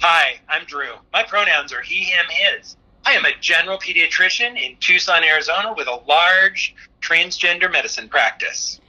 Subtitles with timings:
[0.00, 0.92] Hi, I'm Drew.
[1.12, 2.76] My pronouns are he, him, his.
[3.04, 8.80] I am a general pediatrician in Tucson, Arizona with a large transgender medicine practice.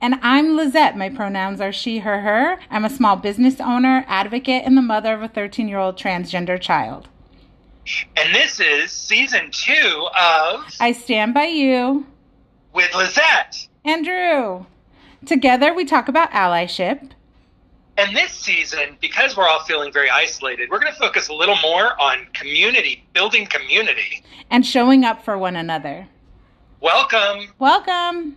[0.00, 0.96] And I'm Lizette.
[0.96, 2.58] My pronouns are she, her, her.
[2.70, 6.60] I'm a small business owner, advocate, and the mother of a 13 year old transgender
[6.60, 7.08] child.
[8.16, 12.06] And this is season two of I Stand By You
[12.72, 13.68] with Lizette.
[13.84, 14.66] and Drew.
[15.24, 17.10] Together, we talk about allyship,
[17.98, 21.56] And this season, because we're all feeling very isolated, we're going to focus a little
[21.62, 24.22] more on community, building community.
[24.50, 26.06] and showing up for one another.
[26.80, 27.48] Welcome.
[27.58, 28.36] Welcome.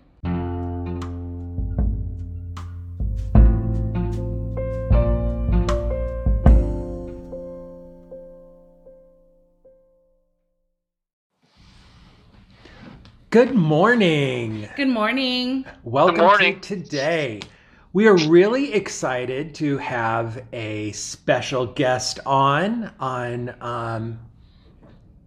[13.30, 14.68] Good morning.
[14.76, 15.66] Good morning.
[15.84, 16.60] Welcome Good morning.
[16.62, 17.42] to today.
[17.92, 24.20] We are really excited to have a special guest on on um,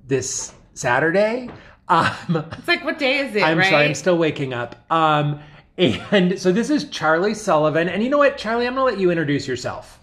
[0.07, 1.51] this Saturday.
[1.89, 3.69] Um, It's like, what day is it, I'm right?
[3.69, 4.77] sorry, I'm still waking up.
[4.93, 5.41] Um,
[5.77, 7.89] and so this is Charlie Sullivan.
[7.89, 9.99] And you know what, Charlie, I'm going to let you introduce yourself.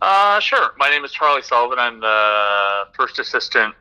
[0.00, 0.74] Uh, sure.
[0.78, 1.78] My name is Charlie Sullivan.
[1.80, 3.74] I'm the first assistant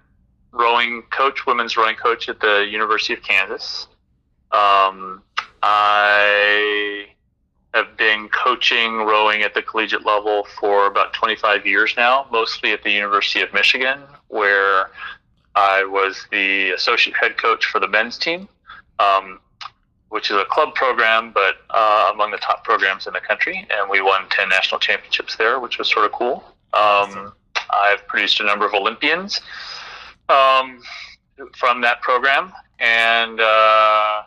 [0.52, 3.88] rowing coach, women's rowing coach at the University of Kansas.
[4.52, 5.22] Um,
[5.62, 7.06] I
[7.74, 12.84] have been coaching rowing at the collegiate level for about 25 years now, mostly at
[12.84, 14.90] the University of Michigan, where
[15.56, 18.48] I was the associate head coach for the men's team,
[18.98, 19.40] um,
[20.10, 23.68] which is a club program, but uh, among the top programs in the country.
[23.70, 26.44] And we won 10 national championships there, which was sort of cool.
[26.74, 27.34] Um,
[27.70, 29.42] I've produced a number of Olympians
[30.28, 30.82] um,
[31.56, 32.52] from that program.
[32.80, 34.24] And uh,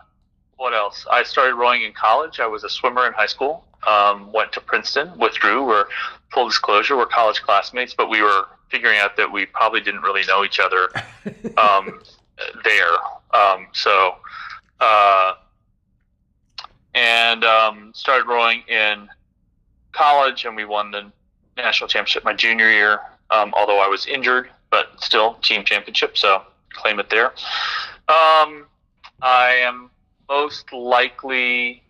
[0.63, 1.05] what else?
[1.11, 2.39] I started rowing in college.
[2.39, 3.65] I was a swimmer in high school.
[3.85, 5.67] Um, went to Princeton with Drew.
[5.67, 5.87] We're
[6.33, 10.23] full disclosure, we're college classmates, but we were figuring out that we probably didn't really
[10.29, 10.89] know each other
[11.59, 12.01] um,
[12.63, 12.95] there.
[13.35, 14.15] Um, so,
[14.79, 15.35] uh,
[16.95, 19.09] and um, started rowing in
[19.91, 21.11] college, and we won the
[21.57, 23.01] national championship my junior year.
[23.31, 27.33] Um, although I was injured, but still team championship, so claim it there.
[28.09, 28.67] Um,
[29.21, 29.91] I am
[30.33, 31.83] most likely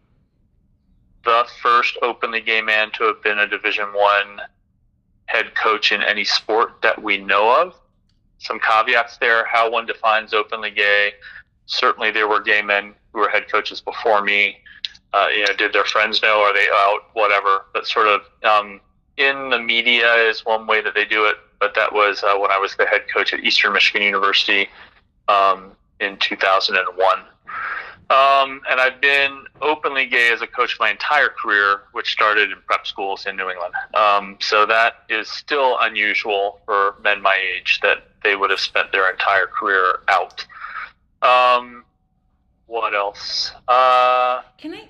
[1.25, 4.41] the first openly gay man to have been a Division One
[5.27, 7.75] head coach in any sport that we know of.
[8.39, 11.13] Some caveats there: how one defines openly gay.
[11.67, 14.57] Certainly, there were gay men who were head coaches before me.
[15.13, 16.41] Uh, you know, did their friends know?
[16.41, 17.03] Are they out?
[17.13, 17.67] Whatever.
[17.73, 18.81] But sort of um,
[19.19, 21.37] in the media is one way that they do it.
[21.61, 24.69] But that was uh, when I was the head coach at Eastern Michigan University
[25.29, 27.23] um, in 2001.
[28.13, 32.59] Um, and I've been openly gay as a coach my entire career, which started in
[32.67, 33.75] prep schools in New England.
[33.95, 38.93] Um, so that is still unusual for men my age that they would have spent
[38.93, 40.45] their entire career out.
[41.23, 41.85] Um,
[42.67, 43.53] what else?
[43.67, 44.89] Uh, Can I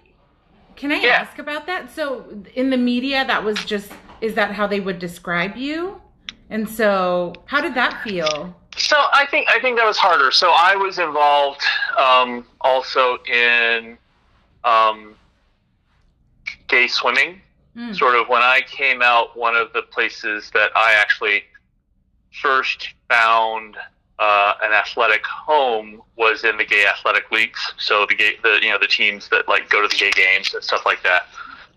[0.74, 1.20] can I Yeah.
[1.20, 1.90] ask about that?
[1.90, 6.00] So in the media that was just is that how they would describe you?
[6.50, 8.56] And so how did that feel?
[8.76, 10.30] So I think I think that was harder.
[10.30, 11.62] So I was involved
[11.98, 13.98] um, also in
[14.64, 15.14] um,
[16.68, 17.40] gay swimming.
[17.76, 17.96] Mm.
[17.96, 21.44] Sort of when I came out, one of the places that I actually
[22.40, 23.76] first found
[24.18, 27.74] uh, an athletic home was in the gay athletic leagues.
[27.78, 30.54] So the gay, the you know the teams that like go to the gay games
[30.54, 31.26] and stuff like that.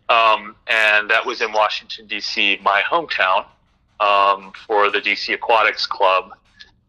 [0.07, 3.45] Um, and that was in Washington D.C., my hometown,
[3.99, 5.33] um, for the D.C.
[5.33, 6.31] Aquatics Club.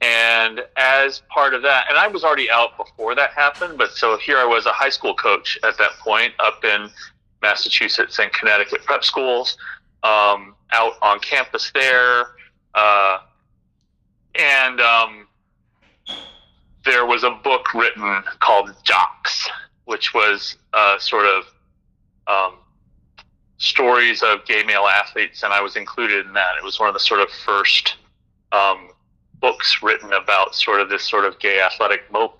[0.00, 4.18] And as part of that, and I was already out before that happened, but so
[4.18, 6.90] here I was a high school coach at that point up in
[7.40, 9.56] Massachusetts and Connecticut prep schools,
[10.02, 12.26] um, out on campus there.
[12.74, 13.18] Uh,
[14.34, 15.26] and um,
[16.84, 19.48] there was a book written called Jocks,
[19.86, 21.44] which was uh, sort of
[22.26, 22.58] um,
[23.58, 26.56] stories of gay male athletes, and I was included in that.
[26.58, 27.96] It was one of the sort of first
[28.52, 28.90] um,
[29.40, 32.34] books written about sort of this sort of gay athletic mo-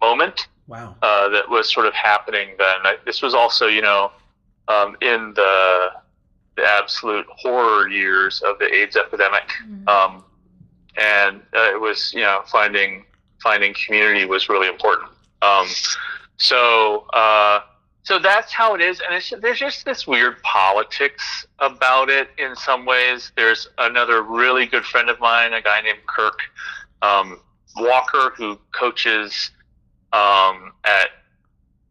[0.00, 0.94] moment Wow.
[1.00, 2.76] uh, that was sort of happening then.
[2.84, 4.12] I, this was also, you know,
[4.68, 5.88] um, in the
[6.56, 9.48] the absolute horror years of the AIDS epidemic,
[9.86, 10.24] um,
[10.96, 13.04] and uh, it was, you know, finding
[13.42, 15.08] finding community was really important.
[15.40, 15.66] Um,
[16.36, 17.60] so uh,
[18.02, 22.56] so that's how it is, and it's, there's just this weird politics about it in
[22.56, 23.32] some ways.
[23.36, 26.38] There's another really good friend of mine, a guy named Kirk
[27.02, 27.40] um,
[27.76, 29.50] Walker, who coaches
[30.12, 31.10] um, at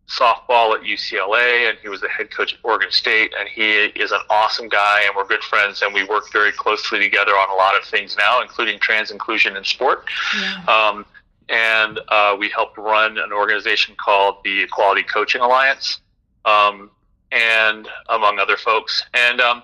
[0.07, 3.33] softball at UCLA, and he was the head coach at Oregon State.
[3.37, 6.99] And he is an awesome guy, and we're good friends, and we work very closely
[6.99, 10.05] together on a lot of things now, including trans inclusion in sport.
[10.39, 10.63] Yeah.
[10.67, 11.05] Um,
[11.49, 16.01] and uh, we helped run an organization called the Equality Coaching Alliance,
[16.45, 16.89] um,
[17.31, 19.03] and among other folks.
[19.13, 19.63] And um,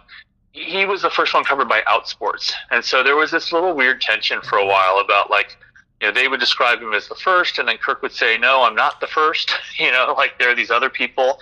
[0.51, 4.01] he was the first one covered by Outsports, and so there was this little weird
[4.01, 5.57] tension for a while about like,
[6.01, 8.63] you know, they would describe him as the first, and then Kirk would say, "No,
[8.63, 9.53] I'm not the first.
[9.79, 11.39] You know, like there are these other people."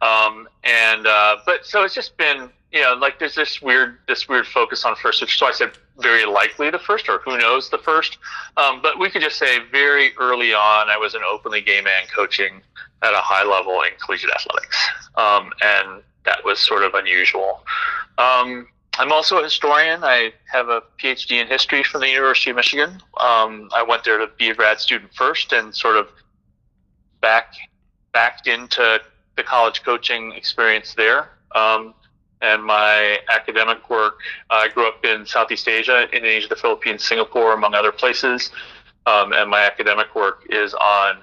[0.00, 4.28] Um, and uh, but so it's just been, you know, like there's this weird this
[4.28, 7.38] weird focus on first, which is why I said very likely the first, or who
[7.38, 8.18] knows the first.
[8.56, 12.04] Um, but we could just say very early on, I was an openly gay man
[12.14, 12.62] coaching
[13.02, 14.76] at a high level in collegiate athletics,
[15.16, 17.64] um, and that was sort of unusual.
[18.18, 18.68] Um,
[18.98, 20.04] I'm also a historian.
[20.04, 22.90] I have a PhD in history from the University of Michigan.
[23.18, 26.08] Um, I went there to be a grad student first, and sort of
[27.20, 27.54] back
[28.12, 29.00] backed into
[29.36, 31.30] the college coaching experience there.
[31.54, 31.94] Um,
[32.42, 34.18] and my academic work,
[34.50, 38.50] I grew up in Southeast Asia, Indonesia, the Philippines, Singapore, among other places.
[39.06, 41.18] Um, and my academic work is on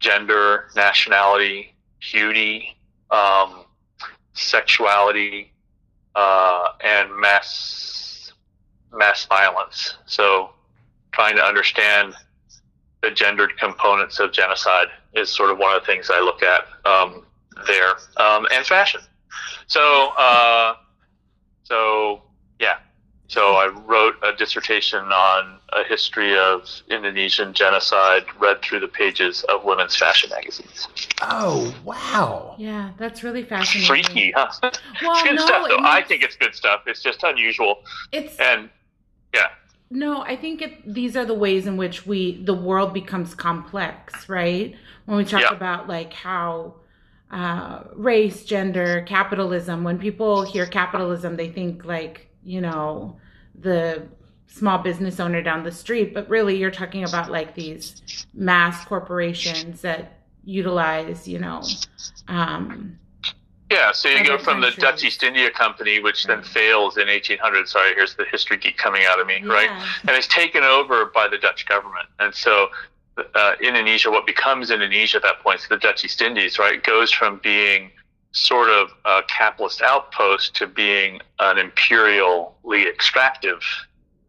[0.00, 2.76] gender, nationality, beauty,
[3.10, 3.64] um,
[4.32, 5.52] sexuality,
[6.14, 8.32] uh, and mass
[8.92, 9.96] mass violence.
[10.06, 10.50] So,
[11.12, 12.14] trying to understand
[13.02, 16.66] the gendered components of genocide is sort of one of the things I look at
[16.86, 17.24] um,
[17.66, 19.00] there, um, and fashion.
[19.66, 20.74] So, uh,
[21.64, 22.22] so
[22.60, 22.78] yeah.
[23.28, 29.44] So I wrote a dissertation on a history of Indonesian genocide, read through the pages
[29.44, 30.88] of women's fashion magazines.
[31.20, 32.54] Oh wow!
[32.58, 33.86] Yeah, that's really fascinating.
[33.86, 34.50] Freaky, huh?
[35.00, 35.78] Well, it's good no, stuff, though.
[35.78, 36.82] it I think it's good stuff.
[36.86, 37.76] It's just unusual,
[38.12, 38.70] It's and
[39.34, 39.48] yeah,
[39.90, 44.28] no, I think it, these are the ways in which we the world becomes complex,
[44.28, 44.74] right?
[45.04, 45.50] When we talk Yeah.
[45.50, 46.74] about like how
[47.30, 49.84] uh, race, gender, capitalism.
[49.84, 53.16] When people hear capitalism, they think like you know
[53.54, 54.06] the
[54.46, 59.80] small business owner down the street, but really you're talking about like these mass corporations
[59.82, 61.60] that utilize you know
[62.28, 62.98] um,
[63.70, 63.92] yeah.
[63.92, 64.70] So you go from the.
[64.70, 67.68] Dutch East India Company, which then fails in 1800.
[67.68, 69.70] Sorry, here's the history geek coming out of me, right?
[70.02, 72.06] and it's taken over by the Dutch government.
[72.20, 72.68] And so
[73.34, 77.10] uh, Indonesia, what becomes Indonesia at that point, so the Dutch East Indies, right, goes
[77.10, 77.90] from being
[78.32, 83.62] sort of a capitalist outpost to being an imperially extractive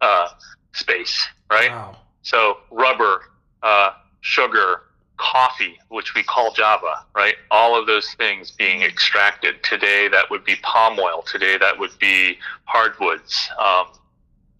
[0.02, 0.30] uh,
[0.74, 1.72] space, right?
[1.72, 1.98] Wow.
[2.22, 3.24] So rubber,
[3.64, 3.92] uh,
[4.22, 4.84] sugar,
[5.18, 7.36] coffee, which we call Java, right?
[7.52, 9.64] All of those things being extracted.
[9.64, 11.24] Today, that would be palm oil.
[11.24, 13.50] Today, that would be hardwoods.
[13.60, 13.88] Um,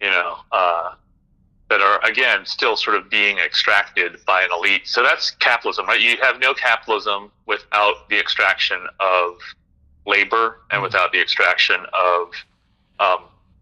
[0.00, 0.94] you know, uh,
[1.70, 4.82] that are again still sort of being extracted by an elite.
[4.86, 6.00] So that's capitalism, right?
[6.00, 9.36] You have no capitalism without the extraction of
[10.06, 10.84] labor and Mhm.
[10.84, 12.30] without the extraction of
[13.00, 13.18] um,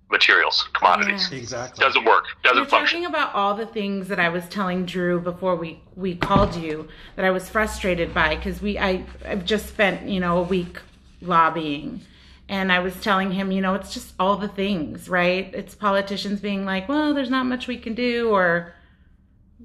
[0.08, 1.31] materials, commodities.
[1.31, 1.82] Exactly.
[1.85, 2.25] Doesn't work.
[2.43, 3.00] Doesn't You're function.
[3.03, 6.88] talking about all the things that I was telling Drew before we we called you
[7.17, 10.79] that I was frustrated by because we I I've just spent you know a week
[11.20, 12.00] lobbying,
[12.48, 15.52] and I was telling him you know it's just all the things right.
[15.54, 18.72] It's politicians being like, well, there's not much we can do, or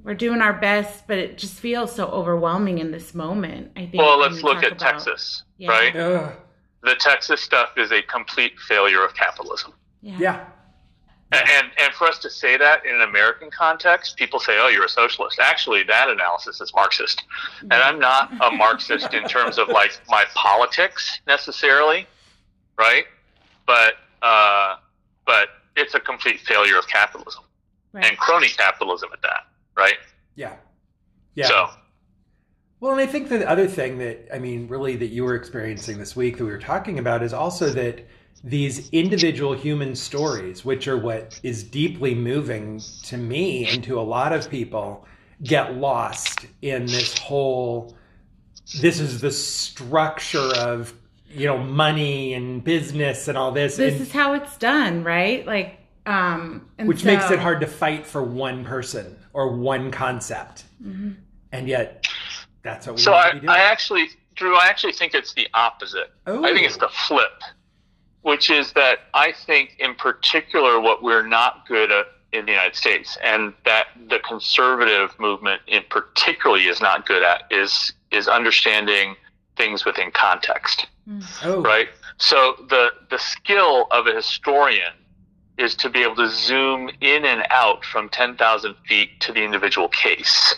[0.04, 3.72] we're doing our best, but it just feels so overwhelming in this moment.
[3.76, 3.96] I think.
[3.96, 5.70] Well, let's we look at about- Texas, Yeah.
[5.70, 5.96] right?
[5.96, 6.34] Ugh.
[6.84, 9.74] The Texas stuff is a complete failure of capitalism.
[10.02, 10.18] Yeah.
[10.20, 10.46] Yeah.
[11.34, 14.84] And and for us to say that in an American context, people say, "Oh, you're
[14.84, 17.24] a socialist." Actually, that analysis is Marxist,
[17.62, 22.06] and I'm not a Marxist in terms of like my politics necessarily,
[22.82, 23.06] right?
[23.68, 24.76] But uh,
[25.26, 25.48] but
[25.78, 27.44] it's a complete failure of capitalism
[27.94, 28.06] Right.
[28.06, 29.48] and crony capitalism at that,
[29.78, 29.98] right?
[30.36, 30.56] Yeah.
[31.36, 31.48] Yeah.
[31.48, 31.70] So
[32.80, 35.98] Well, and I think the other thing that, I mean, really that you were experiencing
[36.00, 38.06] this week that we were talking about is also that
[38.44, 44.06] these individual human stories, which are what is deeply moving to me and to a
[44.18, 45.06] lot of people,
[45.44, 47.96] get lost in this whole,
[48.80, 50.94] this is the structure of,
[51.34, 53.78] you know, money and business and all this.
[53.78, 55.46] This and, is how it's done, right?
[55.46, 60.64] Like, um, and which makes it hard to fight for one person or one concept.
[60.84, 61.16] Mhm.
[61.52, 62.08] And yet,
[62.64, 63.48] that's what we so need I, to be.
[63.48, 66.12] I actually, Drew, I actually think it's the opposite.
[66.28, 66.44] oh.
[66.44, 67.42] I think it's the flip,
[68.22, 72.76] which is that I think, in particular, what we're not good at in the United
[72.76, 79.16] States, and that the conservative movement in particularly is not good at, is is understanding
[79.62, 80.88] things within context,
[81.44, 81.62] oh.
[81.62, 81.90] right?
[82.18, 84.94] So the the skill of a historian
[85.58, 89.44] is to be able to zoom in and out from ten thousand feet to the
[89.44, 90.56] individual case,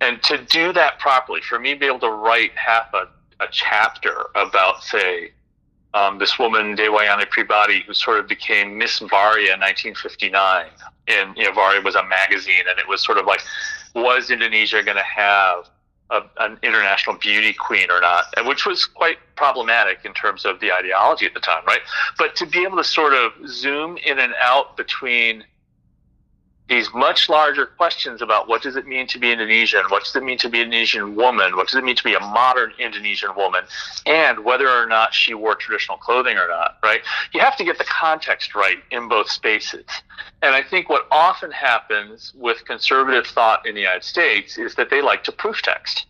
[0.00, 1.40] and to do that properly.
[1.42, 3.08] For me, to be able to write half a
[3.40, 5.32] a chapter about, say,
[5.94, 10.66] um, this woman Dewayani Pribadi, who sort of became Miss Varia in 1959.
[11.08, 13.40] And you know, Varia was a magazine, and it was sort of like,
[13.94, 15.68] was Indonesia going to have
[16.10, 18.24] a, an international beauty queen or not?
[18.44, 21.80] Which was quite problematic in terms of the ideology at the time, right?
[22.18, 25.44] But to be able to sort of zoom in and out between
[26.68, 30.22] these much larger questions about what does it mean to be Indonesian, what does it
[30.24, 33.30] mean to be an Indonesian woman, what does it mean to be a modern Indonesian
[33.36, 33.64] woman,
[34.04, 37.02] and whether or not she wore traditional clothing or not, right?
[37.32, 39.84] You have to get the context right in both spaces.
[40.42, 44.90] And I think what often happens with conservative thought in the United States is that
[44.90, 46.06] they like to proof text.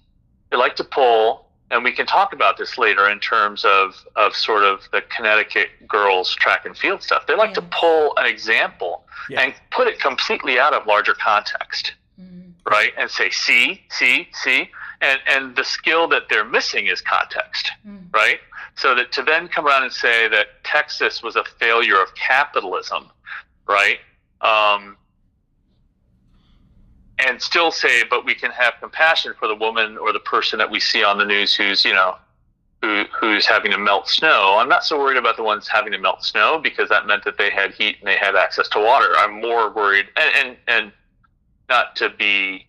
[0.50, 4.34] They like to pull, and we can talk about this later in terms of, of
[4.34, 7.26] sort of the Connecticut girls track and field stuff.
[7.26, 9.40] They like to pull an example Yeah.
[9.42, 12.52] and put it completely out of larger context, Mhm.
[12.70, 12.92] right?
[12.96, 14.70] And say, see, see, see.
[15.00, 18.14] And, and the skill that they're missing is context, Mm.
[18.14, 18.40] right?
[18.76, 23.10] So that to then come around and say that Texas was a failure of capitalism,
[23.66, 23.98] right?
[24.40, 24.96] Um,
[27.18, 30.70] and still say, but we can have compassion for the woman or the person that
[30.70, 32.16] we see on the news who's, you know,
[32.82, 34.56] who, who's having to melt snow.
[34.58, 37.38] I'm not so worried about the ones having to melt snow because that meant that
[37.38, 39.14] they had heat and they had access to water.
[39.16, 40.92] I'm more worried, and and, and
[41.68, 42.66] not to be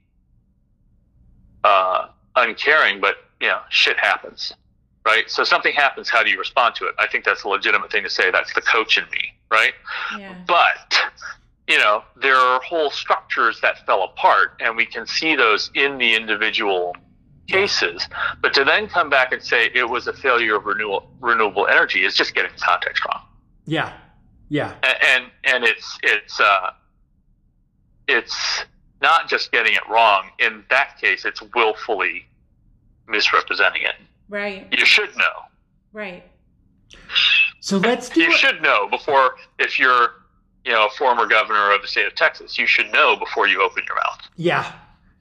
[1.63, 4.53] uh, uncaring, but you know, shit happens,
[5.05, 5.29] right?
[5.29, 6.09] So something happens.
[6.09, 6.95] How do you respond to it?
[6.97, 8.31] I think that's a legitimate thing to say.
[8.31, 9.73] That's the coach in me, right?
[10.17, 10.33] Yeah.
[10.47, 10.97] But
[11.67, 15.97] you know, there are whole structures that fell apart, and we can see those in
[15.97, 16.95] the individual
[17.47, 18.07] cases.
[18.41, 22.05] But to then come back and say it was a failure of renewal, renewable energy
[22.05, 23.23] is just getting the context wrong.
[23.65, 23.93] Yeah.
[24.49, 24.73] Yeah.
[24.83, 26.71] A- And and it's it's uh,
[28.07, 28.63] it's
[29.01, 30.29] not just getting it wrong.
[30.39, 32.25] In that case, it's willfully
[33.07, 33.95] misrepresenting it.
[34.29, 34.67] Right.
[34.71, 35.43] You should know.
[35.93, 36.23] Right.
[37.59, 38.37] So let's do You it.
[38.37, 40.09] should know before if you're
[40.67, 42.57] you know a former governor of the state of Texas.
[42.59, 44.19] You should know before you open your mouth.
[44.35, 44.71] Yeah.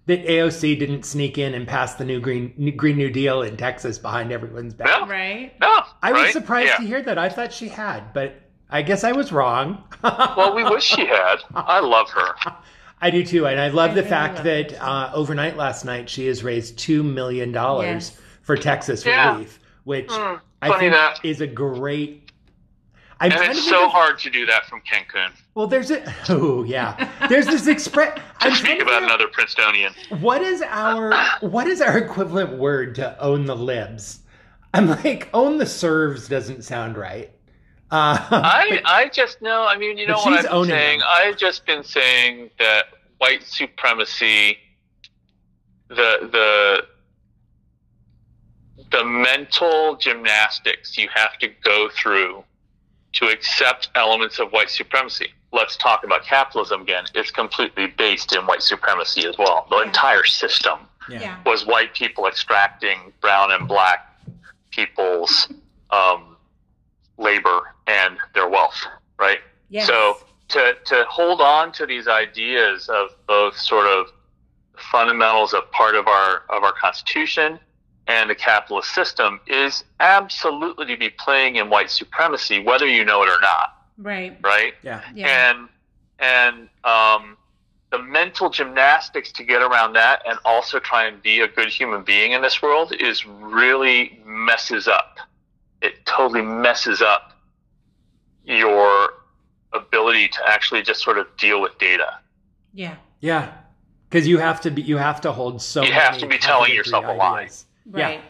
[0.07, 3.57] That AOC didn't sneak in and pass the new green new Green New Deal in
[3.57, 4.87] Texas behind everyone's back.
[4.89, 5.07] No.
[5.07, 5.53] Right.
[5.61, 6.33] No, I was right?
[6.33, 6.77] surprised Yeah.
[6.77, 7.19] to hear that.
[7.19, 8.35] I thought she had, but
[8.71, 9.83] I guess I was wrong.
[10.03, 11.37] Well, we wish she had.
[11.55, 12.35] I love her.
[13.01, 15.85] I do too, and I love I the really fact love that uh, overnight last
[15.85, 18.21] night she has raised two million dollars Yes.
[18.43, 19.33] for Texas Yeah.
[19.33, 21.19] relief, which Mm, I think that.
[21.25, 22.26] is a great.
[23.19, 25.31] I'm And it's so of- hard to do that from Cancun.
[25.55, 28.19] Well, there's a oh yeah, there's this express.
[28.41, 29.95] I'm speak about out- another Princetonian.
[30.21, 34.21] What is our what is our equivalent word to own the libs?
[34.75, 37.31] I'm like own the serves doesn't sound right.
[37.91, 39.65] Uh, I, I just know.
[39.67, 40.99] I mean, you know what I've been saying.
[40.99, 41.09] them.
[41.11, 42.87] I've just been saying that
[43.19, 44.59] white supremacy,
[45.89, 46.87] the the
[48.91, 52.45] the mental gymnastics you have to go through
[53.17, 55.33] to accept elements of white supremacy.
[55.53, 57.05] Let's talk about capitalism again.
[57.15, 59.67] It's completely based in white supremacy as well.
[59.71, 59.85] The Yeah.
[59.85, 61.21] entire system yeah.
[61.21, 61.37] Yeah.
[61.47, 64.13] was white people extracting brown and black
[64.71, 65.49] people's
[65.91, 66.37] um,
[67.17, 68.85] labor and their wealth,
[69.19, 69.41] right?
[69.71, 69.87] Yes.
[69.87, 70.19] So
[70.49, 74.13] to to hold on to these ideas of both sort of
[74.77, 77.59] fundamentals of part of our of our constitution
[78.09, 83.23] and the capitalist system is absolutely to be playing in white supremacy, whether you know
[83.23, 84.39] it or not, Right.
[84.43, 84.75] right?
[84.83, 85.03] Yeah.
[85.15, 85.51] Yeah.
[85.51, 85.69] and
[86.19, 87.37] and um,
[87.91, 92.03] the mental gymnastics to get around that and also try and be a good human
[92.03, 95.19] being in this world is really messes up.
[95.83, 97.33] It totally messes up
[98.45, 99.11] your
[99.73, 102.19] ability to actually just sort of deal with data.
[102.73, 102.97] yeah.
[103.21, 103.53] Yeah.
[104.09, 106.71] Because you have to be you have to hold so You have to be telling
[106.71, 107.49] contradictory yourself a lie.
[107.95, 108.21] Ideas.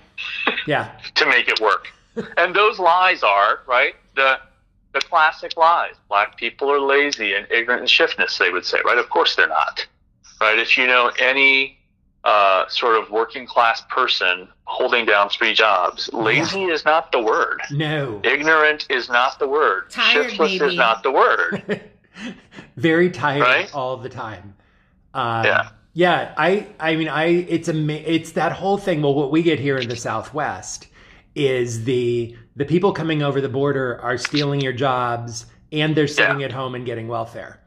[0.46, 0.58] Right.
[0.66, 0.90] Yeah.
[1.16, 1.88] to make it work.
[2.36, 4.38] and those lies are right the
[4.94, 5.94] the classic lies.
[6.08, 8.38] Black people are lazy and ignorant and shiftless.
[8.38, 8.96] They would say, right?
[8.98, 9.86] Of course they're not.
[10.40, 10.58] Right?
[10.58, 11.78] If you know any
[12.24, 17.60] uh, sort of working class person holding down three jobs, lazy is not the word.
[17.70, 18.20] No.
[18.24, 19.90] Ignorant is not the word.
[19.90, 21.82] Tired, Shiftless is not the word.
[22.76, 23.74] Very tired Right?
[23.74, 24.54] all the time.
[25.12, 25.68] Uh, Yeah.
[25.96, 29.00] Yeah, I I mean I it's a it's that whole thing.
[29.00, 30.88] Well, what we get here in the Southwest
[31.34, 36.40] is the the people coming over the border are stealing your jobs and they're sitting
[36.40, 36.46] Yeah.
[36.46, 37.62] at home and getting welfare,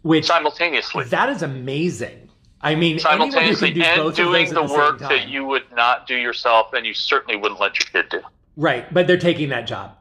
[0.00, 1.04] which Simultaneously.
[1.04, 2.30] that is amazing.
[2.62, 6.72] I mean, Simultaneously do and doing the the work that you would not do yourself
[6.72, 8.22] and you certainly wouldn't let your kid do.
[8.56, 9.94] right, but they're taking that job.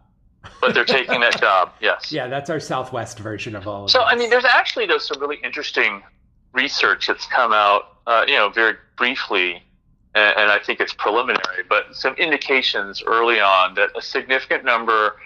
[0.62, 2.10] But they're taking that job, yes.
[2.10, 4.08] Yeah, that's our Southwest version of all of So, this.
[4.12, 6.02] I mean, there's actually though some really interesting
[6.56, 9.62] research that's come out, uh, you know, very briefly,
[10.16, 15.18] and, and I think it's preliminary, but some indications early on that a significant number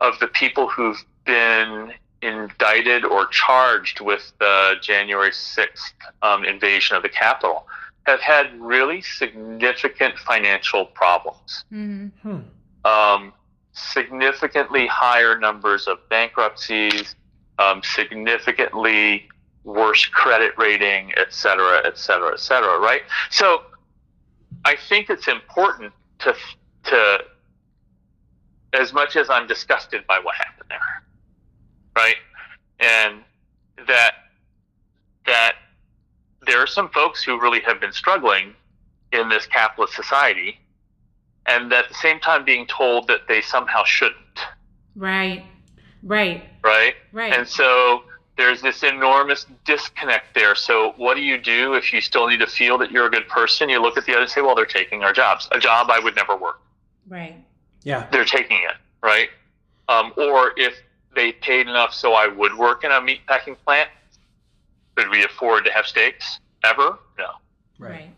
[0.00, 1.92] of the people who've been
[2.22, 5.92] indicted or charged with the January 6th
[6.22, 7.66] um, invasion of the Capitol
[8.06, 11.64] have had really significant financial problems.
[11.72, 12.40] Mm-hmm.
[12.84, 13.32] Um,
[13.72, 17.14] significantly higher numbers of bankruptcies,
[17.58, 19.28] um, significantly
[19.64, 23.02] worse credit rating, et cetera, et cetera, et cetera, right?
[23.30, 23.62] So
[24.64, 26.34] I think it's important to,
[26.84, 27.18] to,
[28.74, 31.02] as much as I'm disgusted by what happened there,
[31.96, 32.16] right?
[32.80, 33.22] And
[33.86, 34.12] that,
[35.26, 35.56] that
[36.46, 38.54] there are some folks who really have been struggling
[39.12, 40.58] in this capitalist society
[41.46, 44.18] and at the same time being told that they somehow shouldn't.
[44.96, 45.44] Right.
[46.02, 46.44] Right.
[46.62, 46.94] Right.
[47.12, 47.32] Right.
[47.32, 48.02] And so
[48.36, 50.54] there's this enormous disconnect there.
[50.54, 53.28] So what do you do if you still need to feel that you're a good
[53.28, 53.68] person?
[53.68, 55.48] You look at the other and say, well, they're taking our jobs.
[55.52, 56.60] A job I would never work.
[57.08, 57.36] Right.
[57.82, 58.08] Yeah.
[58.10, 59.28] They're taking it, right?
[59.88, 60.74] Um, or if
[61.14, 63.88] they paid enough so I would work in a meatpacking plant,
[64.96, 66.98] could we afford to have steaks ever?
[67.18, 67.26] No.
[67.78, 68.10] Right.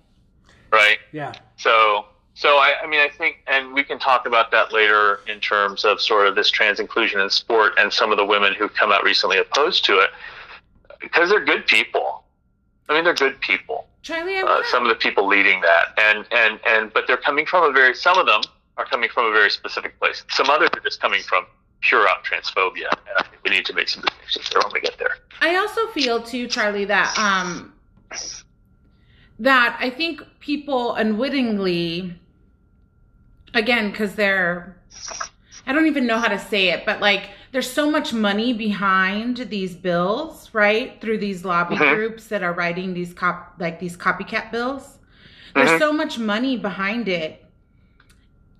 [0.72, 0.98] Right.
[1.12, 1.32] Yeah.
[1.56, 2.06] So,
[2.36, 5.86] so I, I mean, I think, and we can talk about that later in terms
[5.86, 8.92] of sort of this trans inclusion in sport and some of the women who've come
[8.92, 10.10] out recently opposed to it
[11.00, 12.24] because they're good people.
[12.90, 13.88] I mean, they're good people.
[14.02, 17.64] Charlie, Uh, some of the people leading that, and and and, but they're coming from
[17.68, 17.94] a very.
[17.94, 18.42] Some of them
[18.76, 20.22] are coming from a very specific place.
[20.30, 21.46] Some others are just coming from
[21.80, 24.80] pure out transphobia, and I think we need to make some distinctions there when we
[24.82, 25.16] get there.
[25.40, 27.72] I also feel too, Charlie, that um
[29.38, 32.14] that I think people unwittingly
[33.54, 34.76] again because they're
[35.66, 39.38] I don't even know how to say it, but like there's so much money behind
[39.38, 41.00] these bills, right?
[41.00, 41.88] Through these lobby Mhm.
[41.88, 44.98] groups that are writing these cop like these copycat bills.
[45.54, 45.78] There's Mhm.
[45.78, 47.42] so much money behind it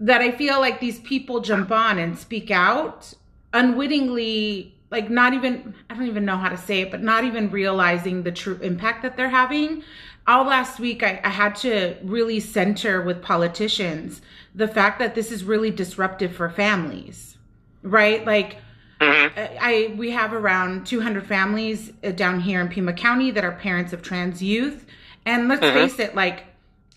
[0.01, 3.15] that I feel like these people jump on and speak out
[3.53, 7.51] unwittingly, like not even, I don't even know how to say it, but not even
[7.51, 9.83] realizing the true impact that they're having.
[10.27, 14.21] All last week, I, I had to really center with politicians
[14.57, 17.39] the fact that this is really disruptive for families,
[17.83, 18.27] right?
[18.27, 18.59] Like,
[19.01, 23.53] hmm I we have around 200 families uh, down here in Pima County that are
[23.53, 24.87] parents of trans youth,
[25.27, 25.73] and let's Mhm.
[25.75, 26.45] face it, like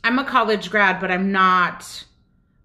[0.03, 2.05] I'm a college grad, but I'm not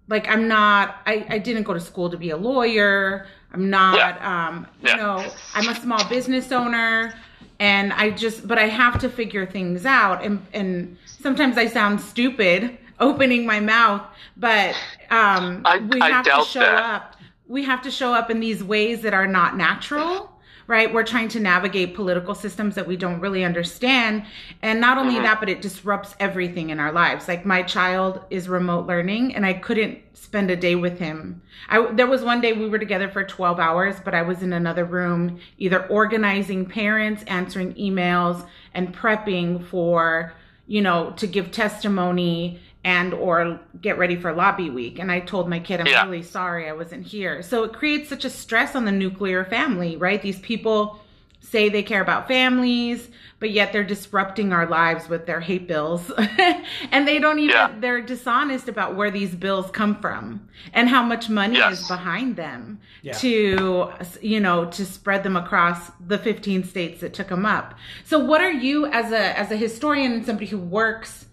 [0.07, 0.97] like I'm not.
[1.05, 3.27] I I didn't go to school to be a lawyer.
[3.53, 4.21] I'm not.
[4.23, 7.15] Um, you know, I'm a small business owner,
[7.59, 12.01] and I just but I have to figure things out, and and sometimes I sound
[12.01, 14.01] stupid opening my mouth,
[14.37, 14.75] but
[15.09, 16.83] um, I- we I have to show that.
[16.83, 17.15] up.
[17.47, 20.31] We have to show up in these ways that are not natural
[20.67, 20.91] right?
[20.91, 24.23] We're trying to navigate political systems that we don't really understand.
[24.63, 25.21] And not only Mhm.
[25.21, 27.27] that but it disrupts everything in our lives.
[27.27, 31.39] Like my child is remote learning and i couldn't spend a day with him.
[31.69, 34.53] I, there was one day we were together for 12 hours but i was in
[34.53, 40.33] another room either organizing parents answering emails and prepping for
[40.65, 45.49] you know to give testimony and or get ready for lobby week and i told
[45.49, 46.05] my kid i'm Yeah.
[46.05, 49.97] really sorry i wasn't here so it creates such a stress on the nuclear family
[49.97, 50.99] right these people
[51.41, 56.11] say they care about families but yet they're disrupting our lives with their hate bills
[56.91, 57.71] and they don't even Yeah.
[57.79, 61.81] they're dishonest about where these bills come from and how much money Yes.
[61.81, 63.13] is behind them Yeah.
[63.13, 68.17] to you know to spread them across the 15 states that took them up so
[68.19, 71.24] what are you as a as a historian and somebody who works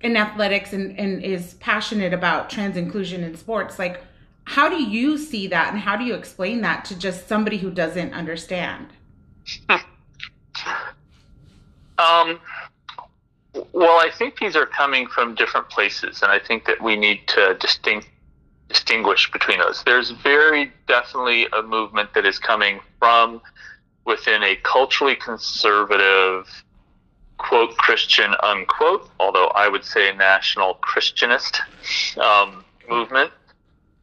[0.00, 4.02] in athletics and, and is passionate about trans inclusion in sports like
[4.44, 7.70] how do you see that and how do you explain that to just somebody who
[7.70, 8.88] doesn't understand
[11.98, 12.40] Um,
[13.72, 17.26] well, I think these are coming from different places, and I think that we need
[17.28, 18.08] to distinct,
[18.68, 19.82] distinguish between those.
[19.84, 23.40] There's very definitely a movement that is coming from
[24.04, 26.64] within a culturally conservative,
[27.38, 31.60] quote, Christian, unquote, although I would say national Christianist
[32.18, 33.32] um, movement.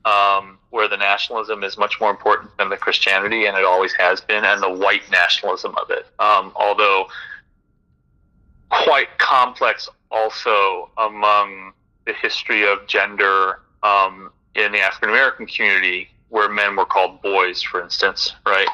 [0.05, 4.19] Um, where the nationalism is much more important than the Christianity, and it always has
[4.21, 6.07] been, and the white nationalism of it.
[6.17, 7.05] Um, although
[8.69, 11.73] quite complex also among
[12.07, 17.61] the history of gender um, in the African American community, where men were called boys,
[17.61, 18.67] for instance, right?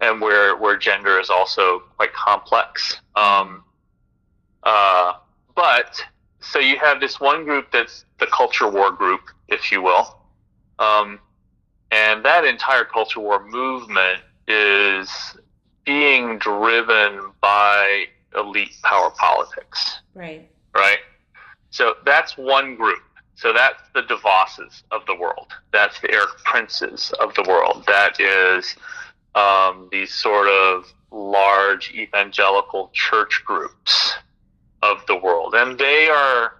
[0.00, 3.00] And where where gender is also quite complex.
[3.16, 3.64] Um,
[4.62, 5.14] uh,
[5.54, 6.02] but
[6.40, 10.18] so you have this one group that's the culture war group, if you will,
[10.78, 11.18] um,
[11.90, 15.10] and that entire culture war movement is
[15.84, 20.98] being driven by elite power politics, right right?
[21.70, 23.02] So that's one group.
[23.34, 25.52] So that's the DeVosses of the world.
[25.72, 27.84] That's the Eric Princes of the world.
[27.86, 28.76] That is
[29.34, 34.14] um, these sort of large evangelical church groups
[34.82, 35.54] of the world.
[35.54, 36.54] And they are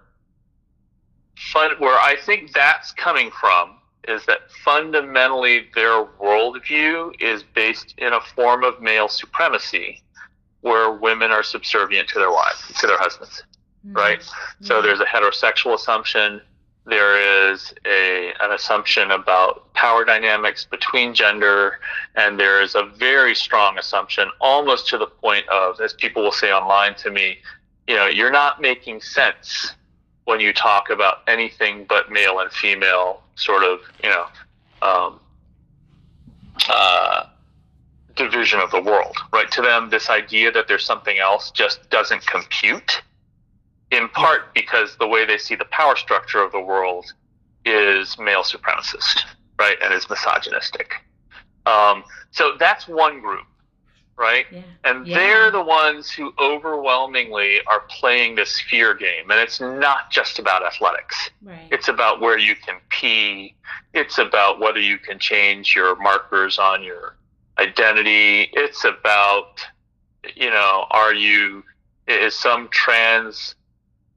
[1.51, 8.13] fun, where I think that's coming from is that fundamentally their worldview is based in
[8.13, 10.01] a form of male supremacy
[10.61, 13.43] where women are subservient to their wives, to their husbands,
[13.87, 13.95] Mm.
[13.95, 14.23] right?
[14.61, 14.81] So Yeah.
[14.81, 16.41] there's a heterosexual assumption.
[16.85, 21.79] There is a an assumption about power dynamics between gender,
[22.15, 26.31] and there is a very strong assumption, almost to the point of, as people will
[26.31, 27.37] say online to me,
[27.87, 29.73] you know, you're not making sense
[30.25, 34.25] when you talk about anything but male and female sort of, you know,
[34.81, 35.19] um,
[36.69, 37.25] uh,
[38.15, 39.49] division of the world, right?
[39.51, 43.01] To them, this idea that there's something else just doesn't compute,
[43.91, 47.13] in part because the way they see the power structure of the world
[47.65, 49.23] is male supremacist,
[49.59, 49.77] right?
[49.83, 50.93] And is misogynistic.
[51.65, 53.45] Um, so that's one group,
[54.17, 54.45] right?
[54.51, 54.61] Yeah.
[54.83, 55.17] And Yeah.
[55.17, 59.29] they're the ones who overwhelmingly are playing this fear game.
[59.29, 61.29] And it's not just about athletics.
[61.43, 61.67] Right.
[61.71, 63.55] It's about where you can pee.
[63.93, 67.17] It's about whether you can change your markers on your
[67.59, 68.49] identity.
[68.53, 69.65] It's about,
[70.35, 71.63] you know, are you,
[72.07, 73.55] is some trans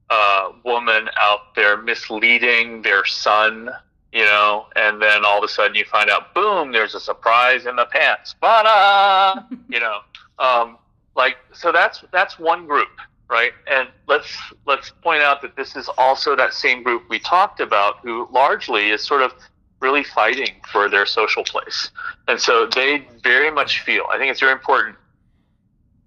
[0.09, 3.69] uh, woman out there misleading their son,
[4.11, 7.65] you know, and then all of a sudden you find out, boom, there's a surprise
[7.65, 8.35] in the pants.
[8.39, 9.41] Ba-da!
[9.69, 9.99] you know,
[10.39, 10.77] um,
[11.15, 12.89] like, so that's, that's one group
[13.29, 13.53] right?
[13.67, 17.99] And let's let's point out that this is also that same group we talked about,
[17.99, 19.33] who largely is sort of
[19.81, 21.91] really fighting for their social place,
[22.27, 24.05] and so they very much feel.
[24.11, 24.95] I think it's very important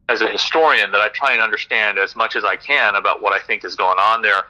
[0.08, 3.32] as a historian that I try and understand as much as I can about what
[3.32, 4.44] I think is going on there,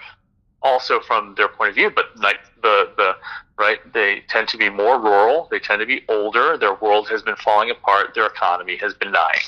[0.63, 1.91] also from their point of view.
[1.91, 3.17] But like the the
[3.59, 5.49] right, they tend to be more rural.
[5.51, 6.57] They tend to be older.
[6.57, 8.15] Their world has been falling apart.
[8.15, 9.41] Their economy has been dying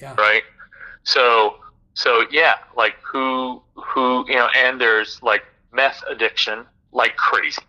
[0.00, 0.14] Yeah.
[0.18, 0.42] right?
[1.04, 1.56] So
[1.94, 7.62] so yeah, like who who you know, and there's like meth addiction like crazy,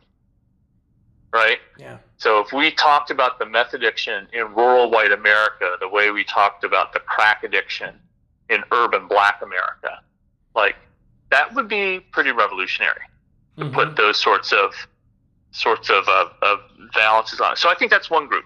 [1.31, 1.59] right?
[1.77, 1.97] Yeah.
[2.17, 6.23] So if we talked about the meth addiction in rural white America the way we
[6.23, 7.95] talked about the crack addiction
[8.49, 10.01] in urban black America,
[10.55, 10.75] like
[11.31, 13.01] that would be pretty revolutionary
[13.57, 13.73] to Mhm.
[13.73, 14.73] put those sorts of
[15.51, 16.59] sorts of, of, of
[16.93, 17.53] balances on.
[17.53, 17.57] it.
[17.57, 18.45] So I think that's one group.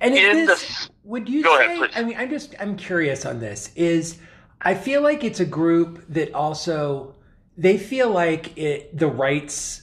[0.00, 1.64] And in this, the- would you Go say?
[1.66, 1.90] ahead, please.
[1.96, 3.70] I mean, I'm just I'm curious on this.
[3.74, 4.18] Is
[4.60, 7.14] I feel like it's a group that also
[7.56, 9.82] they feel like it the rights,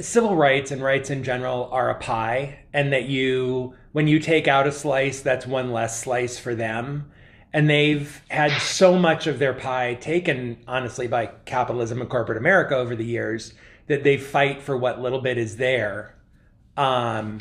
[0.00, 4.48] civil rights and rights in general are a pie, and that you when you take
[4.48, 7.10] out a slice, that's one less slice for them.
[7.52, 12.74] And they've had so much of their pie taken, honestly, by capitalism and corporate America
[12.76, 13.54] over the years
[13.86, 16.16] that they fight for what little bit is there.
[16.76, 17.38] Um,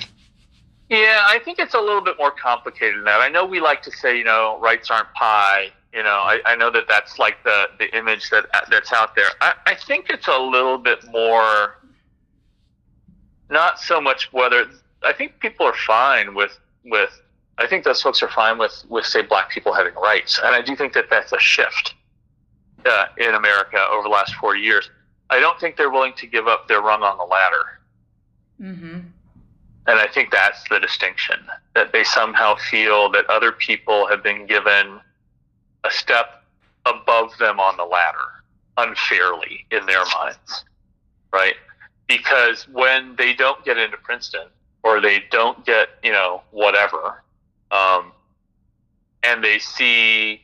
[0.89, 3.21] Yeah, I think it's a little bit more complicated than that.
[3.21, 5.71] I know we like to say, you know, rights aren't pie.
[5.93, 9.29] You know, I, I know that that's like the, the image that that's out there.
[9.41, 11.79] I, I think it's a little bit more,
[13.53, 14.65] not so much whether.
[15.03, 17.11] I think people are fine with with.
[17.59, 20.61] I think those folks are fine with with say black people having rights, and I
[20.61, 21.93] do think that that's a shift
[22.85, 24.89] uh, in America over the last forty years.
[25.29, 27.79] I don't think they're willing to give up their rung on the ladder.
[28.61, 28.99] Mm-hmm.
[29.85, 31.39] And I think that's the distinction
[31.75, 34.99] that they somehow feel that other people have been given
[35.83, 36.43] a step
[36.85, 38.43] above them on the ladder
[38.77, 40.65] unfairly in their minds,
[41.31, 41.55] right?
[42.07, 44.47] Because when they don't get into Princeton
[44.83, 47.23] or they don't get, you know, whatever,
[47.71, 48.11] um,
[49.23, 50.41] and they see.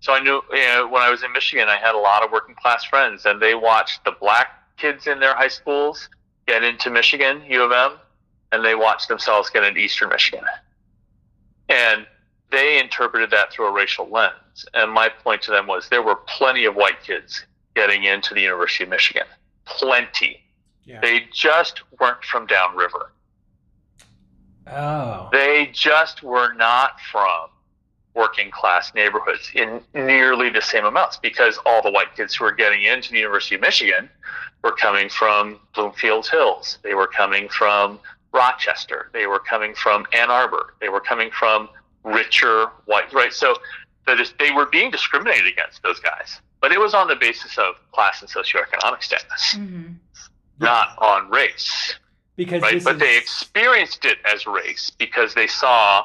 [0.00, 2.30] So I knew, you know, when I was in Michigan, I had a lot of
[2.30, 6.08] working class friends, and they watched the black kids in their high schools
[6.46, 7.98] get into Michigan, U of M,
[8.52, 10.44] and they watched themselves get into Eastern Michigan.
[11.68, 12.06] And
[12.50, 14.64] they interpreted that through a racial lens.
[14.74, 17.44] And my point to them was there were plenty of white kids
[17.76, 19.26] getting into the University of Michigan.
[19.78, 20.40] Plenty.
[20.84, 21.00] yeah.
[21.00, 23.12] They just weren't from downriver.
[24.66, 25.28] oh.
[25.32, 27.48] They just were not from
[28.14, 32.52] working class neighborhoods in nearly the same amounts because all the white kids who were
[32.52, 34.10] getting into the University of Michigan
[34.64, 36.78] were coming from Bloomfield Hills.
[36.82, 38.00] They were coming from
[38.32, 39.10] Rochester.
[39.12, 40.74] They were coming from Ann Arbor.
[40.80, 41.68] They were coming from
[42.04, 43.32] richer white, right?
[43.32, 43.54] So
[44.06, 46.40] that is, they were being discriminated against, those guys.
[46.60, 49.92] But it was on the basis of class and socioeconomic status, Mm-hmm.
[50.58, 51.94] not on race
[52.36, 52.82] because right?
[52.82, 56.04] But is, they experienced it as race because they saw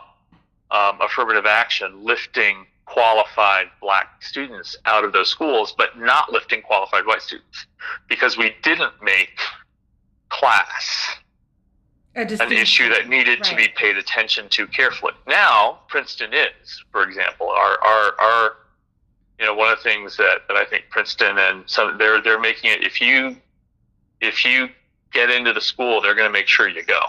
[0.72, 7.06] um, affirmative action lifting qualified black students out of those schools, but not lifting qualified
[7.06, 7.66] white students
[8.08, 9.40] because we didn't make
[10.30, 11.16] class
[12.16, 15.14] an issue that needed to be paid attention to carefully.
[15.28, 18.52] Now, Princeton is, for example, our our our
[19.40, 22.40] you know one of the things that, that I think Princeton and some they're they're
[22.40, 23.36] making it if you
[24.22, 24.70] if you
[25.12, 27.00] get into the school, they're going to make sure you go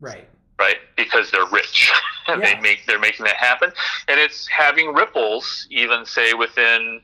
[0.00, 0.26] Right.
[0.58, 0.76] right?
[0.96, 1.92] Because they're rich,
[2.28, 2.54] and Yeah.
[2.54, 3.72] they make they're making that happen,
[4.08, 7.00] and it's having ripples, even say within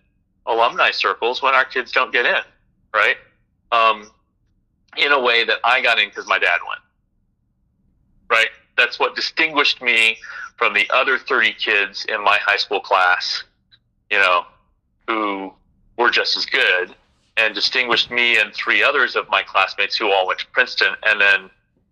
[0.47, 2.43] alumni circles when our kids don't get in,
[2.95, 3.17] right?
[3.73, 4.11] Um,
[4.97, 6.81] in a way that I got in because my dad went,
[8.31, 8.49] right?
[8.77, 10.17] That's what distinguished me
[10.57, 13.45] from the other thirty kids in my high school class,
[14.11, 14.45] you know,
[15.09, 15.53] who
[15.99, 16.95] were just as good,
[17.37, 21.21] and distinguished me and three others of my classmates who all went to Princeton, and
[21.21, 21.51] then,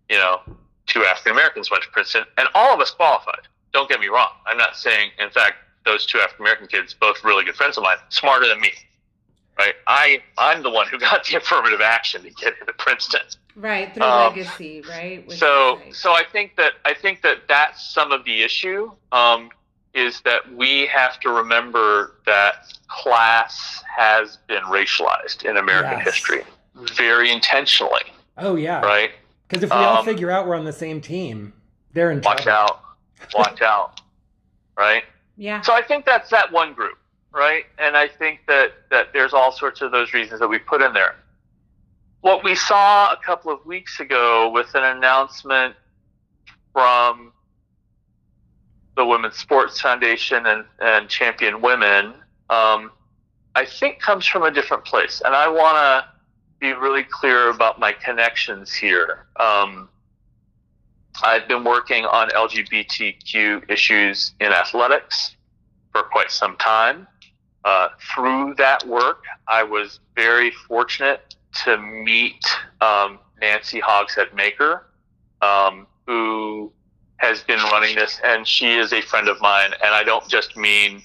[0.09, 0.41] you know,
[0.87, 3.47] two African Americans went to Princeton, and all of us qualified.
[3.73, 4.29] Don't get me wrong.
[4.47, 7.83] I'm not saying, in fact, those two African American kids, both really good friends of
[7.83, 8.71] mine, smarter than me,
[9.57, 9.75] right?
[9.87, 13.21] I I'm the one who got the affirmative action to get into Princeton.
[13.55, 15.25] right through um, legacy, right?
[15.27, 18.91] Which So so I think that I think that that's some of the issue.
[19.11, 19.49] Um,
[19.95, 26.03] is that we have to remember that class has been racialized in American Yes.
[26.03, 26.43] history
[26.75, 28.01] very intentionally,
[28.37, 28.81] Oh yeah.
[28.81, 29.11] right?
[29.47, 31.53] Because if we all Um, figure out we're on the same team,
[31.93, 32.73] they're in Watch trouble.
[32.73, 32.81] out,
[33.33, 34.01] watch out,
[34.77, 35.05] right?
[35.37, 36.97] yeah, So I think that's that one group,
[37.31, 37.65] right?
[37.77, 40.91] And I think that that there's all sorts of those reasons that we put in
[40.93, 41.15] there.
[42.19, 45.75] What we saw a couple of weeks ago with an announcement
[46.73, 47.31] from
[48.95, 52.13] the Women's Sports Foundation and, and Champion Women,
[52.49, 52.91] um,
[53.55, 55.21] I think comes from a different place.
[55.25, 56.09] And I want to
[56.59, 59.27] be really clear about my connections here.
[59.39, 59.89] Um,
[61.23, 65.35] I've been working on LGBTQ issues in athletics
[65.91, 67.07] for quite some time.
[67.63, 72.45] Uh, through that work, I was very fortunate to meet
[72.81, 74.87] um, Nancy Hogshead-Makar,
[75.41, 76.71] um, who
[77.17, 79.71] has been running this, and she is a friend of mine.
[79.83, 81.01] And I don't just mean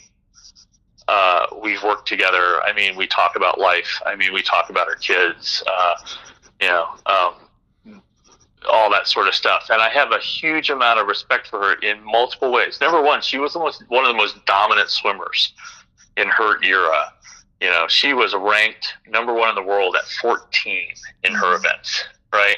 [1.09, 2.63] uh, we've worked together.
[2.63, 4.01] I mean, we talk about life.
[4.07, 5.63] I mean, we talk about our kids.
[5.67, 5.95] Uh,
[6.61, 8.03] you know, um,
[8.69, 9.67] all that sort of stuff.
[9.71, 12.79] And I have a huge amount of respect for her in multiple ways.
[12.81, 15.53] Number one, she was the most, one of the most dominant swimmers
[16.17, 17.13] in her era.
[17.61, 20.89] You know, she was ranked number one in the world at 14
[21.25, 22.57] in her events, right?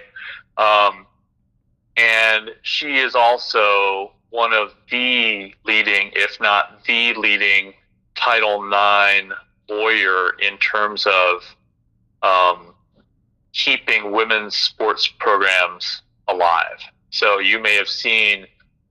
[0.56, 1.06] Um,
[1.96, 7.74] and she is also one of the leading, if not the leading,
[8.14, 9.32] Title IX
[9.68, 11.42] lawyer in terms of
[12.22, 12.74] um,
[13.52, 16.80] keeping women's sports programs alive.
[17.10, 18.46] So you may have seen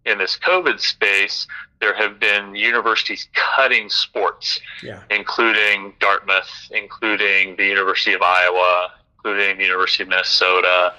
[0.06, 1.48] in this COVID space,
[1.80, 5.02] there have been universities cutting sports, Yeah.
[5.10, 10.94] including Dartmouth, including the University of Iowa, including the University of Minnesota,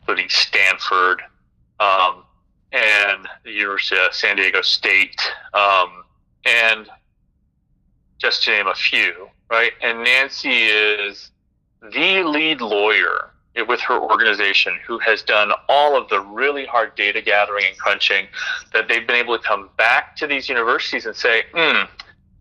[0.00, 1.22] including Stanford,
[1.80, 2.24] um,
[2.72, 5.20] and the University of San Diego State,
[5.54, 6.04] um,
[6.44, 6.88] and
[8.18, 9.72] just to name a few, right?
[9.82, 11.30] And Nancy is
[11.82, 13.30] the lead lawyer
[13.68, 18.26] with her organization who has done all of the really hard data gathering and crunching
[18.72, 21.84] that they've been able to come back to these universities and say, hmm,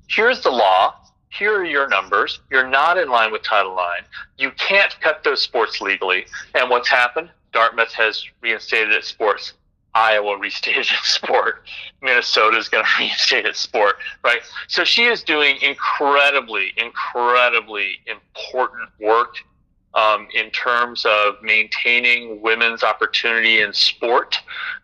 [0.10, 0.96] here's the law.
[1.30, 2.40] Here are your numbers.
[2.50, 4.08] You're not in line with Title IX.
[4.38, 6.26] You can't cut those sports legally.
[6.54, 7.30] And what's happened?
[7.56, 9.54] Dartmouth has reinstated its sports.
[9.94, 11.64] Iowa restated its sport.
[12.02, 14.42] Minnesota is going to reinstate its sport, right?
[14.68, 19.38] So she is doing incredibly, incredibly important work
[19.94, 24.38] um, in terms of maintaining women's opportunity in sport.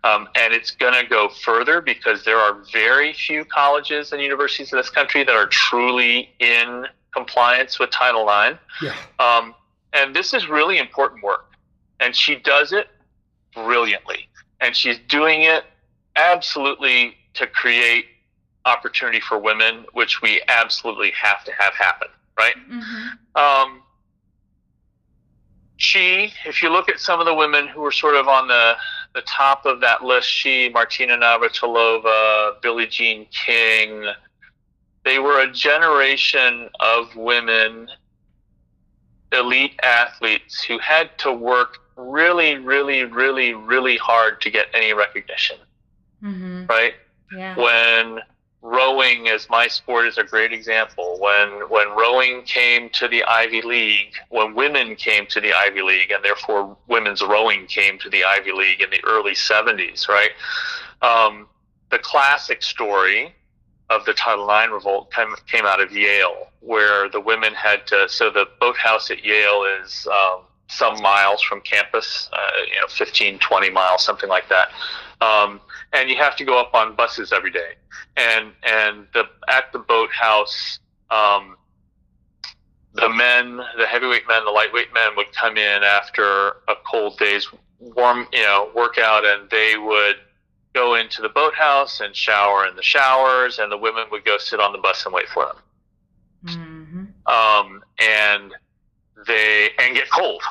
[0.06, 4.72] Um, and it's going to go further because there are very few colleges and universities
[4.72, 8.58] in this country that are truly in compliance with Title IX.
[8.82, 8.96] Yeah.
[9.20, 9.56] Um,
[9.92, 11.51] and this is really important work.
[12.02, 12.88] And she does it
[13.54, 14.28] brilliantly.
[14.60, 15.64] And she's doing it
[16.16, 18.06] absolutely to create
[18.66, 22.56] opportunity for women, which we absolutely have to have happen, right?
[22.68, 23.82] hmm Um,
[25.78, 28.76] she, if you look at some of the women who were sort of on the
[29.14, 34.06] the top of that list, she, Martina Navratilova, Billie Jean King,
[35.04, 37.90] they were a generation of women,
[39.32, 45.58] elite athletes who had to work really, really, really, really hard to get any recognition,
[46.22, 46.94] hmm right?
[47.36, 47.56] Yeah.
[47.56, 48.20] when
[48.62, 53.64] rowing as my sport is a great example when when rowing came to the Ivy
[53.64, 58.24] League when women came to the Ivy League and therefore women's rowing came to the
[58.24, 60.32] Ivy League in the early 70s right
[61.02, 61.48] um,
[61.90, 63.34] the classic story
[63.92, 68.08] of the Title IX revolt came, came out of Yale, where the women had to.
[68.08, 72.38] So the boathouse at Yale is um, some miles from campus, uh,
[72.74, 74.70] you know, 15, 20 miles, something like that.
[75.20, 75.60] Um,
[75.92, 77.74] and you have to go up on buses every day.
[78.16, 81.58] And and the at the boathouse, um,
[82.94, 87.48] the men, the heavyweight men, the lightweight men would come in after a cold day's
[87.80, 90.16] warm, you know, workout, and they would
[90.74, 94.60] go into the boathouse and shower in the showers, and the women would go sit
[94.60, 95.56] on the bus and wait for them.
[96.46, 97.32] Mm-hmm.
[97.32, 98.54] Um, and
[99.28, 100.42] they and get cold.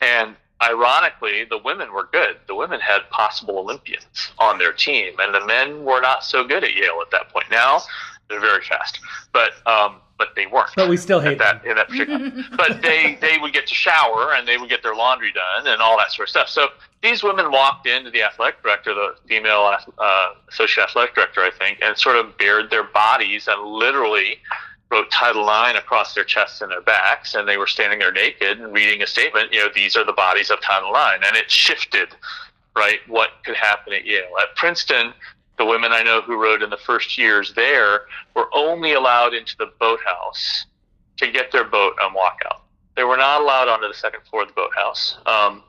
[0.00, 2.36] And ironically, the women were good.
[2.46, 6.64] The women had possible Olympians on their team, and the men were not so good
[6.64, 7.46] at Yale at that point.
[7.50, 7.80] Now
[8.28, 9.00] they're very fast,
[9.32, 10.70] but um, but they weren't.
[10.76, 12.30] But we still hate at that in that particular.
[12.56, 15.80] but they they would get to shower and they would get their laundry done and
[15.80, 16.48] all that sort of stuff.
[16.48, 16.68] So
[17.02, 21.78] these women walked into the athletic director, the female uh, associate athletic director, I think,
[21.82, 24.38] and sort of bared their bodies and literally
[24.90, 28.60] wrote Title IX across their chests and their backs, and they were standing there naked
[28.60, 29.52] and reading a statement.
[29.52, 32.08] You know, these are the bodies of Title IX, and it shifted,
[32.76, 33.00] right?
[33.08, 35.12] What could happen at Yale, at Princeton?
[35.56, 38.02] The women I know who rode in the first years there
[38.34, 40.66] were only allowed into the boathouse
[41.18, 42.62] to get their boat and walk out.
[42.96, 45.62] They were not allowed onto the second floor of the boathouse, um,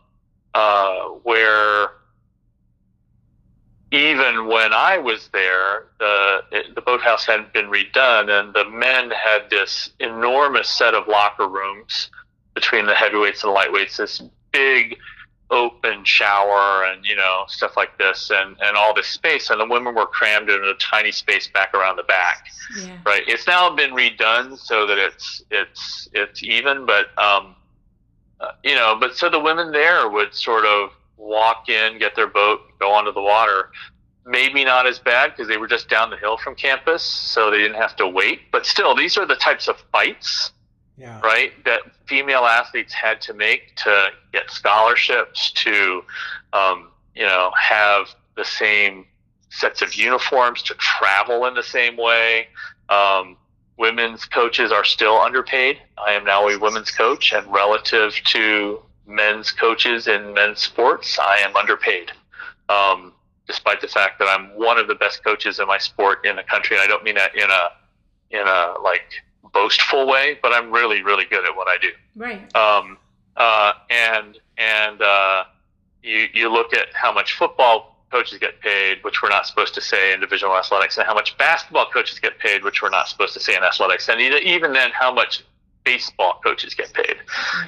[0.53, 1.91] uh, where
[3.91, 6.41] even when I was there, the
[6.75, 12.09] the boathouse hadn't been redone, and the men had this enormous set of locker rooms
[12.53, 13.97] between the heavyweights and the lightweights.
[13.97, 14.21] This
[14.51, 14.97] big
[15.51, 19.67] open shower and you know stuff like this, and and all this space, and the
[19.67, 22.47] women were crammed in a tiny space back around the back.
[22.77, 22.97] Yeah.
[23.05, 23.23] Right.
[23.27, 27.55] It's now been redone so that it's it's it's even, but um,
[28.39, 32.27] uh, you know, but so the women there would sort of walk in, get their
[32.27, 33.71] boat, go onto the water.
[34.27, 37.57] Maybe not as bad because they were just down the hill from campus, so they
[37.57, 38.51] didn't have to wait.
[38.51, 40.51] But still, these are the types of fights,
[40.97, 41.19] Yeah.
[41.21, 46.03] right, that female athletes had to make to get scholarships, to,
[46.53, 49.05] um, you know, have the same
[49.49, 52.47] sets of uniforms, to travel in the same way.
[52.89, 53.35] Um,
[53.77, 55.81] women's coaches are still underpaid.
[55.97, 61.39] I am now a women's coach, and relative to men's coaches in men's sports, I
[61.39, 62.11] am underpaid.
[62.69, 63.13] Um,
[63.47, 66.43] despite the fact that I'm one of the best coaches in my sport in the
[66.43, 67.69] country, and I don't mean that in a
[68.31, 69.13] in a like
[69.53, 71.89] boastful way, but I'm really really good at what I do.
[72.15, 72.55] Right.
[72.55, 72.97] Um,
[73.37, 75.43] uh, and and uh,
[76.03, 79.81] you you look at how much football coaches get paid, which we're not supposed to
[79.81, 83.33] say in divisional athletics, and how much basketball coaches get paid, which we're not supposed
[83.33, 85.43] to say in athletics, and even then how much
[85.83, 87.15] baseball coaches get paid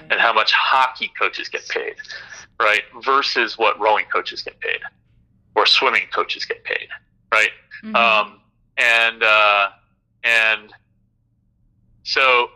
[0.09, 1.93] and how much hockey coaches get paid,
[2.59, 2.81] right?
[3.03, 4.79] Versus what rowing coaches get paid
[5.55, 6.87] or swimming coaches get paid,
[7.31, 7.51] right?
[7.83, 7.95] Mhm.
[7.95, 8.41] Um,
[8.77, 9.69] and uh,
[10.23, 10.73] and
[12.03, 12.49] so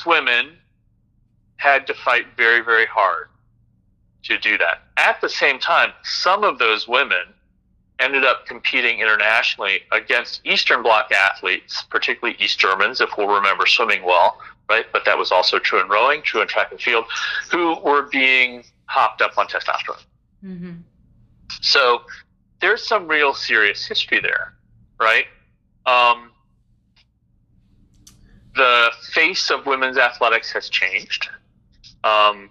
[0.00, 0.56] these women
[1.56, 3.28] had to fight very very hard
[4.22, 4.82] to do that.
[4.96, 7.22] At the same time, some of those women
[7.98, 14.02] ended up competing internationally against Eastern Bloc athletes, particularly East Germans, if we'll remember swimming
[14.04, 14.86] well, right?
[14.92, 17.04] But that was also true in rowing, true in track and field,
[17.50, 20.02] who were being hopped up on testosterone.
[20.44, 20.82] Mhm.
[21.60, 22.04] So
[22.60, 24.54] there's some real serious history there,
[24.98, 25.26] right?
[25.86, 26.29] Um,
[28.54, 31.28] the face of women's athletics has changed,
[32.04, 32.50] um,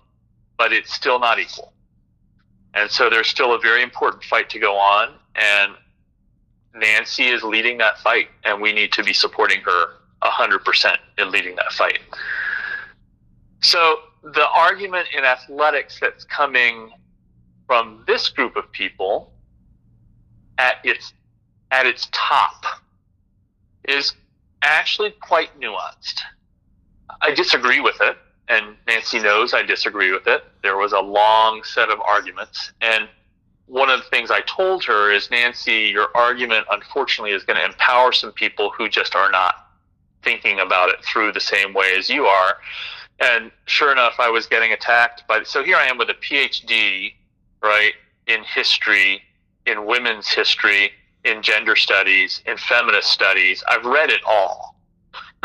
[0.57, 1.73] but it's still not equal.
[2.73, 5.73] And so there's still a very important fight to go on, and
[6.75, 11.55] Nancy is leading that fight, and we need to be supporting her 100% in leading
[11.55, 11.99] that fight.
[13.61, 16.91] So the argument in athletics that's coming
[17.67, 19.31] from this group of people
[20.57, 21.13] at its
[21.71, 22.65] at its top
[23.87, 24.13] is
[24.61, 26.21] actually quite nuanced.
[27.21, 28.17] I disagree with it,
[28.47, 30.43] and Nancy knows I disagree with it.
[30.63, 33.07] There was a long set of arguments, and
[33.67, 37.65] one of the things I told her is Nancy, your argument unfortunately is going to
[37.65, 39.67] empower some people who just are not
[40.23, 42.57] thinking about it through the same way as you are.
[43.19, 45.43] And sure enough, I was getting attacked by.
[45.43, 47.13] So here I am with a PhD
[47.61, 47.93] right,
[48.27, 49.21] in history,
[49.65, 50.91] in women's history,
[51.25, 53.63] in gender studies, in feminist studies.
[53.67, 54.75] I've read it all.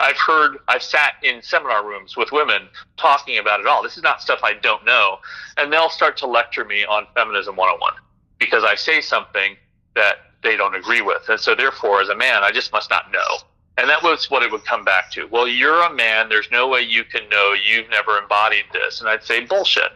[0.00, 3.82] I've heard, I've sat in seminar rooms with women talking about it all.
[3.82, 5.18] This is not stuff I don't know.
[5.56, 7.92] And they'll start to lecture me on Feminism 101
[8.38, 9.56] because I say something
[9.94, 11.28] that they don't agree with.
[11.28, 13.38] And so, therefore, as a man, I just must not know.
[13.76, 15.26] And that was what it would come back to.
[15.26, 16.28] Well, you're a man.
[16.28, 17.54] There's no way you can know.
[17.54, 19.00] You've never embodied this.
[19.00, 19.90] And I'd say, bullshit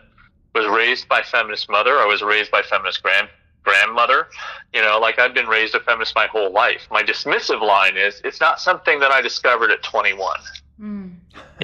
[0.55, 1.99] was raised by feminist mother.
[1.99, 3.29] I was raised by feminist grand
[3.63, 4.29] grandmother.
[4.73, 6.87] You know, like I've been raised a feminist my whole life.
[6.91, 10.39] My dismissive line is it's not something that I discovered at 21.
[10.81, 11.15] Mm.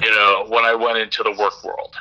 [0.03, 1.95] You know, when I went into the work world.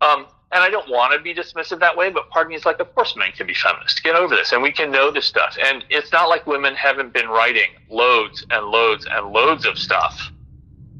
[0.00, 2.64] Um, and I don't want to be dismissive that way, but part of me is
[2.64, 3.98] like, of course, men can be feminists.
[3.98, 5.56] Get over this, and we can know this stuff.
[5.60, 10.30] And it's not like women haven't been writing loads and loads and loads of stuff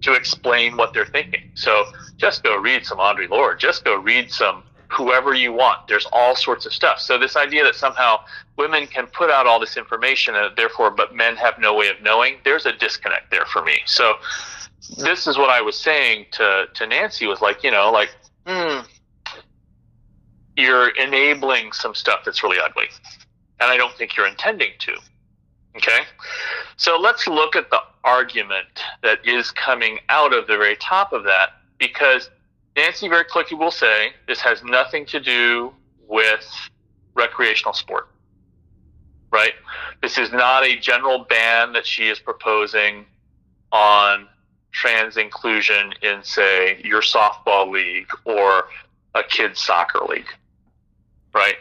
[0.03, 1.53] to explain what they're thinking.
[1.55, 1.85] So
[2.17, 3.61] just go read some Audre Lorde.
[3.61, 5.89] Just go read some whoever you want.
[5.89, 7.01] There's all sorts of stuff.
[7.01, 8.21] So this idea that somehow
[8.57, 12.01] women can put out all this information and therefore, but men have no way of
[12.03, 13.79] knowing, there's a disconnect there for me.
[13.87, 14.15] So
[14.99, 18.11] this is what I was saying to, to Nancy was like, you know, like,
[18.47, 18.81] hmm,
[20.57, 22.87] you're enabling some stuff that's really ugly.
[23.61, 24.97] And I don't think you're intending to.
[25.77, 26.03] Okay?
[26.77, 31.25] So let's look at the argument that is coming out of the very top of
[31.25, 32.31] that because
[32.77, 35.73] Nancy very quickly will say this has nothing to do
[36.09, 36.45] with
[37.15, 38.09] recreational sport.
[39.31, 39.55] Right?
[40.03, 43.07] This is not a general ban that she is proposing
[43.73, 44.29] on
[44.73, 48.69] trans inclusion in, say, your softball league or
[49.15, 50.29] a kids' soccer league
[51.35, 51.57] right?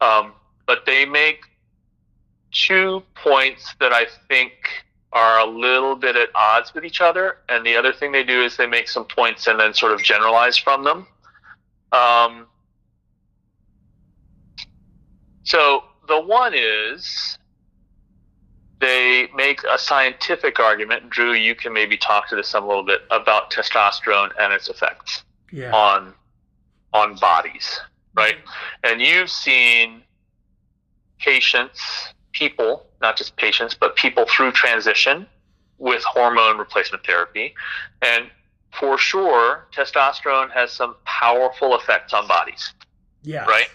[0.00, 0.32] Um,
[0.66, 1.42] but they make
[2.50, 4.52] two points that I think
[5.12, 7.38] are a little bit at odds with each other.
[7.48, 10.02] And the other thing they do is they make some points and then sort of
[10.02, 11.06] generalize from them.
[11.92, 12.46] Um,
[15.42, 17.38] so the one is
[18.80, 21.10] they make a scientific argument.
[21.10, 25.24] Drew, you can maybe talk to this a little bit about testosterone and its effects
[25.50, 25.72] Yeah.
[25.74, 26.14] on
[26.92, 27.80] on bodies
[28.14, 28.36] right?
[28.84, 30.02] And you've seen
[31.18, 31.80] patients,
[32.32, 35.26] people, not just patients, but people through transition
[35.78, 37.54] with hormone replacement therapy.
[38.02, 38.26] And
[38.78, 42.72] for sure, testosterone has some powerful effects on bodies,
[43.22, 43.46] Yeah.
[43.46, 43.68] right?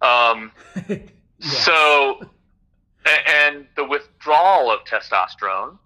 [0.00, 0.52] Um,
[0.88, 0.98] yeah.
[1.38, 2.20] So,
[3.26, 5.78] and the withdrawal of testosterone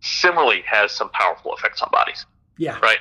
[0.00, 2.26] similarly has some powerful effects on bodies
[2.58, 2.78] yeah.
[2.80, 2.98] right?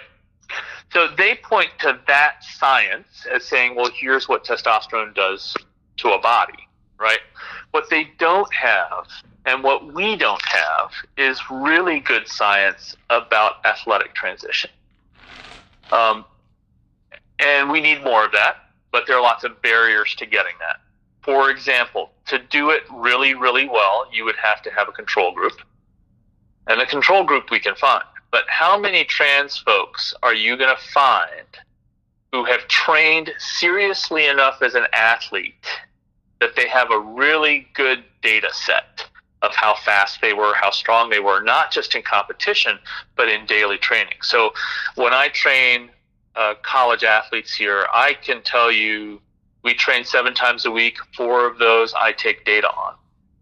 [0.91, 5.55] So they point to that science as saying, well, here's what testosterone does
[5.97, 6.67] to a body,
[7.01, 7.19] right?
[7.71, 9.07] What they don't have
[9.45, 14.69] and what we don't have is really good science about athletic transition.
[15.91, 16.25] Um,
[17.39, 18.57] and we need more of that,
[18.91, 20.77] but there are lots of barriers to getting that.
[21.23, 25.33] For example, to do it really, really well, you would have to have a control
[25.33, 25.53] group.
[26.67, 28.03] And the control group we can find.
[28.31, 31.47] But how many trans folks are you going to find
[32.31, 35.67] who have trained seriously enough as an athlete
[36.41, 39.05] that they have a really good data set
[39.41, 42.77] of how fast they were, how strong they were, not just in competition,
[43.15, 44.17] but in daily training?
[44.21, 44.51] So
[44.95, 45.89] when I train
[46.35, 49.21] uh, college athletes here, I can tell you
[49.63, 50.97] we train seven times a week.
[51.15, 52.95] Four of those I take data on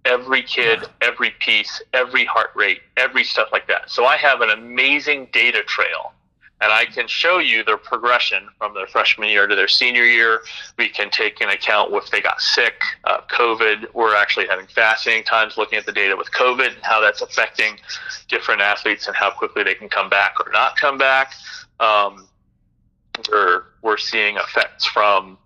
[0.05, 3.89] every kid, every piece, every heart rate, every stuff like that.
[3.89, 6.13] So I have an amazing data trail
[6.61, 10.41] and I can show you their progression from their freshman year to their senior year.
[10.77, 13.93] We can take into account if they got sick, uh, COVID.
[13.93, 17.77] We're actually having fascinating times looking at the data with COVID and how that's affecting
[18.27, 21.33] different athletes and how quickly they can come back or not come back.
[21.79, 22.27] Um,
[23.31, 25.37] we're, we're seeing effects from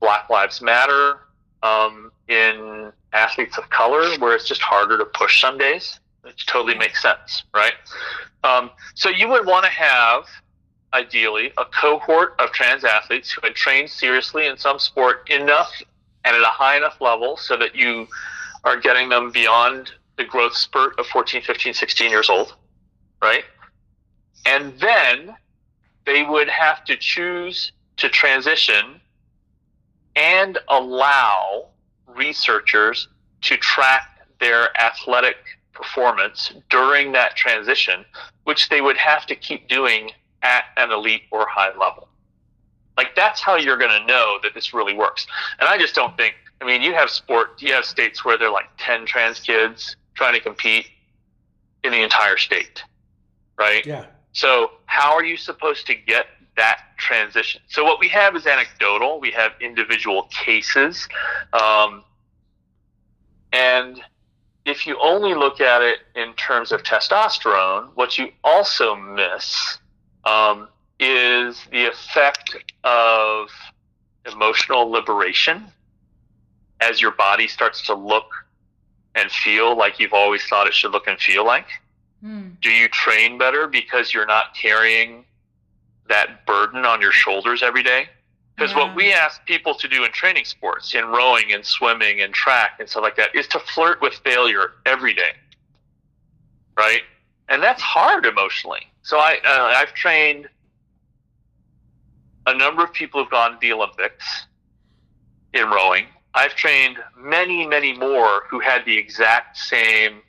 [0.00, 1.20] Black Lives Matter
[1.62, 6.76] um, in athletes of color where it's just harder to push some days, which totally
[6.76, 7.74] makes sense, right?
[8.44, 10.24] Um, so you would want to have,
[10.92, 15.72] ideally, a cohort of trans athletes who had trained seriously in some sport enough
[16.24, 18.06] and at a high enough level so that you
[18.64, 22.54] are getting them beyond the growth spurt of 14, 15, 16 years old,
[23.22, 23.44] right?
[24.46, 25.36] And then
[26.04, 29.00] they would have to choose to transition
[30.16, 31.66] and allow
[32.06, 33.08] researchers
[33.42, 35.36] to track their athletic
[35.78, 38.04] performance during that transition,
[38.44, 40.10] which they would have to keep doing
[40.42, 42.08] at an elite or high level.
[42.96, 45.26] Like that's how you're going to know that this really works.
[45.60, 48.48] And I just don't think, I mean, you have sport, you have states where there
[48.48, 50.88] are like 10 trans kids trying to compete
[51.84, 52.82] in the entire state,
[53.56, 53.86] right?
[53.86, 54.06] Yeah.
[54.32, 56.26] So how are you supposed to get
[56.56, 57.62] that transition?
[57.68, 59.20] So what we have is anecdotal.
[59.20, 61.08] We have individual cases,
[61.52, 62.02] um,
[63.52, 64.02] and
[64.68, 69.78] if you only look at it in terms of testosterone, what you also miss
[70.24, 70.68] um,
[71.00, 73.48] is the effect of
[74.30, 75.64] emotional liberation
[76.80, 78.26] as your body starts to look
[79.14, 81.66] and feel like you've always thought it should look and feel like.
[82.22, 82.60] Mm.
[82.60, 85.24] Do you train better because you're not carrying
[86.08, 88.08] that burden on your shoulders every day?
[88.58, 88.86] Because Yeah.
[88.86, 92.80] what we ask people to do in training sports, in rowing and swimming and track
[92.80, 95.36] and stuff like that, is to flirt with failure every day.
[96.76, 97.02] Right?
[97.48, 98.90] And that's hard emotionally.
[99.02, 100.48] So I, uh, I've trained
[102.46, 104.46] a number of people who've gone to the Olympics
[105.54, 106.06] in rowing.
[106.34, 110.20] I've trained many, many more who had the exact same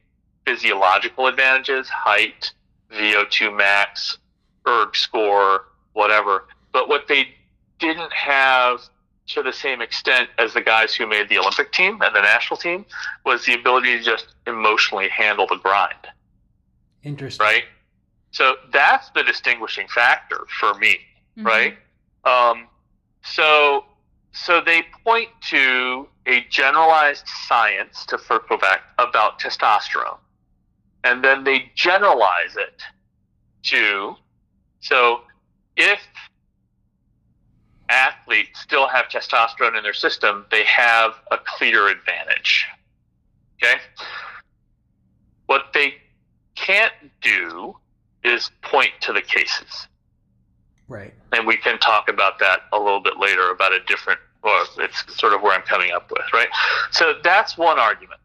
[0.46, 2.54] physiological advantages, height,
[2.92, 4.20] VO2 max,
[4.68, 6.48] erg score, whatever.
[6.72, 7.34] But what they
[7.80, 8.82] didn't have
[9.28, 12.58] to the same extent as the guys who made the Olympic team and the national
[12.58, 12.86] team
[13.26, 15.94] was the ability to just emotionally handle the grind,
[17.04, 17.44] Interesting.
[17.46, 17.64] right?
[18.32, 21.00] So that's the distinguishing factor for me
[21.38, 21.46] Mhm.
[21.46, 21.78] right?
[22.26, 22.68] Um,
[23.22, 23.86] so,
[24.32, 28.46] so they point to a generalized science to first
[28.98, 30.18] about testosterone,
[31.04, 32.82] and then they generalize it
[33.64, 34.16] to
[34.82, 35.24] so
[35.76, 36.00] if
[37.90, 42.66] athletes still have testosterone in their system, they have a clear advantage.
[43.62, 43.80] Okay.
[45.48, 45.96] What they
[46.56, 47.76] can't do
[48.24, 49.88] is point to the cases
[50.88, 51.14] Right.
[51.32, 55.16] and we can talk about that a little bit later about a different well it's
[55.18, 56.50] sort of where i'm coming up with right
[56.92, 58.20] so that's one argument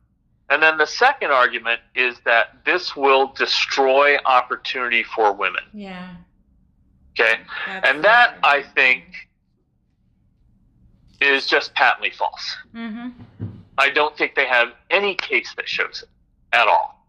[0.51, 6.09] and then the second argument is that this will destroy opportunity for women Yeah.
[7.13, 9.05] okay that's and that i think
[11.21, 13.13] is just patently false Mhm.
[13.77, 16.09] I don't think they have any case that shows it
[16.57, 17.07] at all.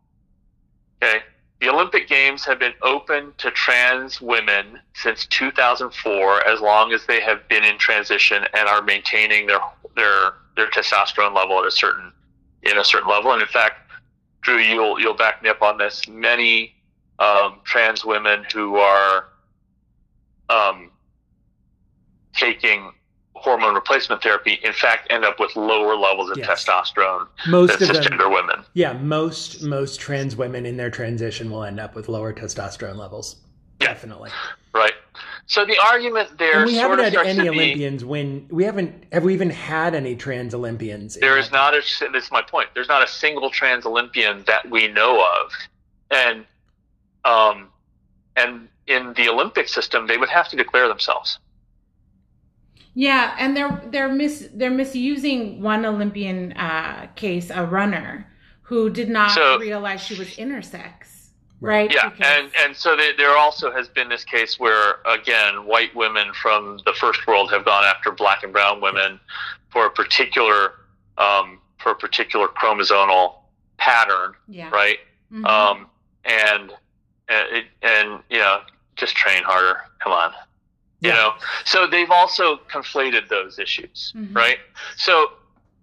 [1.01, 1.23] Okay.
[1.61, 7.21] The Olympic Games have been open to trans women since 2004, as long as they
[7.21, 9.59] have been in transition and are maintaining their
[9.95, 12.11] their their testosterone level at a certain
[12.63, 13.31] in a certain level.
[13.31, 13.91] And in fact,
[14.41, 16.07] Drew, you'll you'll back me up on this.
[16.07, 16.75] Many
[17.19, 19.25] um, trans women who are
[20.49, 20.91] um,
[22.33, 22.91] taking
[23.35, 26.63] hormone replacement therapy, in fact, end up with lower levels of Yes.
[26.65, 28.03] testosterone Most than of them.
[28.03, 28.63] cisgender women.
[28.73, 33.35] Yeah, most most trans women in their transition will end up with lower testosterone levels.
[33.81, 33.87] Yeah.
[33.89, 34.31] Definitely.
[34.73, 34.93] Right.
[35.47, 38.47] So the argument there and we sort haven't of had any to be Olympians win.
[38.49, 39.03] We haven't.
[39.11, 41.15] Have we even had any trans Olympians?
[41.15, 41.77] there is not a
[42.11, 42.69] this is my point.
[42.73, 45.51] There's not a single trans Olympian that we know of,
[46.09, 46.45] and
[47.25, 47.69] um,
[48.35, 51.39] and in the Olympic system, they would have to declare themselves.
[52.95, 58.25] Yeah, and they're they're mis they're misusing one Olympian uh, case, a runner
[58.61, 61.27] who did not So- realize she was intersex,
[61.59, 61.91] right?
[61.93, 65.93] Yeah, Because- and and so they, there also has been this case where again, white
[65.93, 69.19] women from the first world have gone after black and brown women
[69.69, 70.75] for a particular
[71.17, 73.35] um, for a particular chromosomal
[73.77, 74.99] pattern, yeah, right?
[75.33, 75.45] Mhm.
[75.45, 75.87] Um,
[76.23, 76.71] and
[77.27, 78.61] and, it, and you know,
[78.95, 79.81] just train harder.
[79.99, 80.31] Come on,
[81.05, 81.15] you Yeah.
[81.15, 81.33] know.
[81.65, 84.35] So they've also conflated those issues, Mhm.
[84.35, 84.59] right?
[84.97, 85.31] So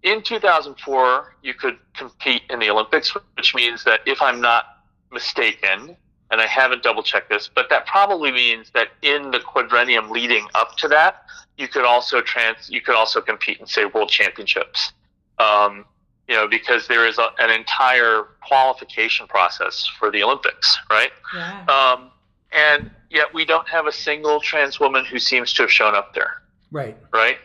[0.03, 4.65] in 2004, you could compete in the Olympics, which means that if I'm not
[5.11, 5.97] mistaken,
[6.31, 10.49] and I haven't double checked this, but that probably means that in the quadrennium leading
[10.55, 11.25] up to that,
[11.59, 14.93] you could also trans, you could also compete in say world championships.
[15.39, 15.85] Um,
[16.29, 21.13] you know, because there is a, an entire qualification process for the Olympics, right?
[21.35, 22.12] yeah, Um,
[22.53, 26.15] and yet we don't have a single trans woman who seems to have shown up
[26.15, 26.43] there
[26.73, 26.97] right.
[27.13, 27.39] right?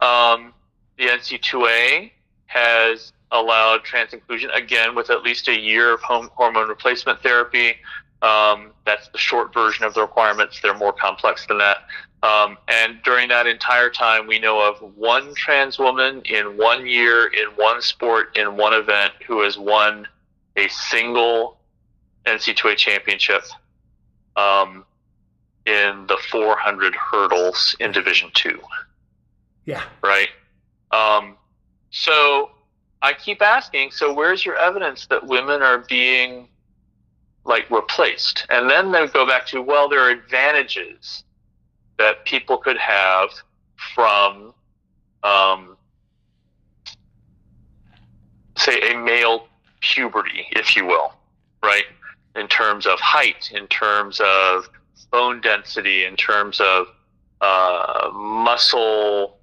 [0.00, 0.54] Um,
[0.96, 2.12] the NC2A
[2.46, 7.76] has allowed trans inclusion again with at least a year of home hormone replacement therapy.
[8.22, 10.60] Um, that's the short version of the requirements.
[10.60, 11.78] They're more complex than that.
[12.22, 17.28] Um, and during that entire time, we know of one trans woman in one year,
[17.28, 20.08] in one sport, in one event, who has won
[20.56, 21.58] a single
[22.26, 23.42] NC2A championship
[24.38, 24.84] um,
[25.66, 28.60] in the 400 hurdles in Division Two
[29.66, 29.82] Yeah.
[30.02, 30.28] right?
[30.90, 31.36] Um,
[31.90, 32.50] so
[33.02, 36.48] I keep asking, so where's your evidence that women are being
[37.44, 38.46] like replaced?
[38.50, 41.24] And then they go back to, well, there are advantages
[41.98, 43.30] that people could have
[43.94, 44.54] from,
[45.22, 45.76] um,
[48.56, 49.48] say, a male
[49.80, 51.12] puberty, if you will,
[51.62, 51.84] right?
[52.36, 54.68] In terms of height, in terms of
[55.10, 56.86] bone density, in terms of
[57.40, 59.38] uh, muscle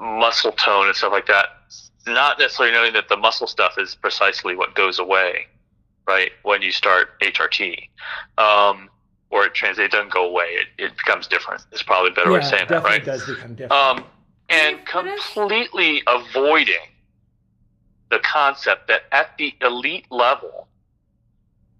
[0.00, 1.48] muscle tone and stuff like that.
[2.06, 5.46] Not necessarily knowing that the muscle stuff is precisely what goes away,
[6.06, 6.32] right?
[6.42, 7.88] When you start HRT,
[8.38, 8.88] um,
[9.28, 10.44] or it trans, it doesn't go away.
[10.44, 11.64] It, it becomes different.
[11.70, 13.04] It's probably a better way of yeah, saying that, definitely right?
[13.04, 13.72] does become different.
[13.72, 14.04] Um,
[14.48, 16.76] and Dave, what is- completely avoiding
[18.10, 20.66] the concept that at the elite level,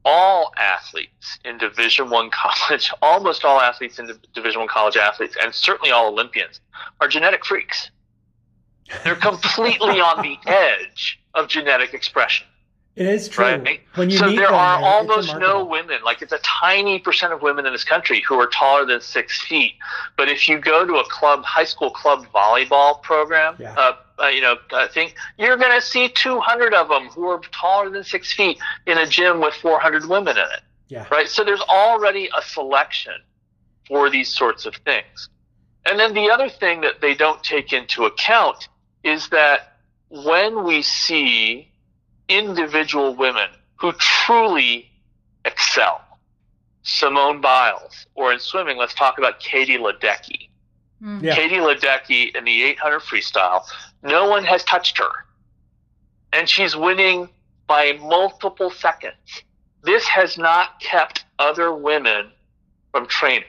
[0.05, 5.55] all athletes in Division One college, almost all athletes in Division One college athletes, and
[5.55, 6.61] certainly all Olympians,
[7.01, 7.91] are genetic freaks.
[9.05, 12.47] They're completely on the edge of genetic expression.
[12.97, 13.45] It is true.
[13.45, 13.81] Right?
[13.95, 17.41] When you so there them, are almost no women, like it's a tiny percent of
[17.41, 19.75] women in this country who are taller than six feet.
[20.17, 23.75] But if you go to a club, high school club volleyball program, Yeah.
[23.79, 23.93] uh,
[24.23, 27.91] uh, you know, I think you're going to see 200 of them who are taller
[27.91, 30.61] than six feet in a gym with 400 women in it.
[30.89, 31.07] Yeah.
[31.11, 31.29] Right.
[31.29, 33.15] So there's already a selection
[33.87, 35.29] for these sorts of things.
[35.87, 38.69] And then the other thing that they don't take into account
[39.03, 41.71] is that when we see
[42.29, 44.91] individual women who truly
[45.45, 46.03] excel,
[46.83, 50.50] Simone Biles, or in swimming, let's talk about Katie Ledecky.
[51.03, 51.23] Mm.
[51.23, 51.35] Yeah.
[51.35, 53.65] Katie Ledecky in the 800 freestyle,
[54.03, 55.11] no one has touched her.
[56.33, 57.29] And she's winning
[57.67, 59.43] by multiple seconds.
[59.83, 62.31] This has not kept other women
[62.93, 63.45] from training.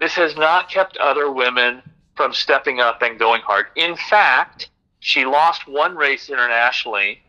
[0.00, 1.82] This has not kept other women
[2.16, 3.66] from stepping up and going hard.
[3.76, 4.70] In fact,
[5.00, 7.22] she lost one race internationally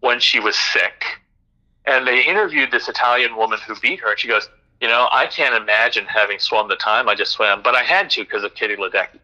[0.00, 1.04] when she was sick.
[1.86, 4.10] And they interviewed this Italian woman who beat her.
[4.10, 4.48] And she goes,
[4.80, 8.10] You know, I can't imagine having swum the time I just swam, but I had
[8.10, 9.20] to because of Katie Ledecky.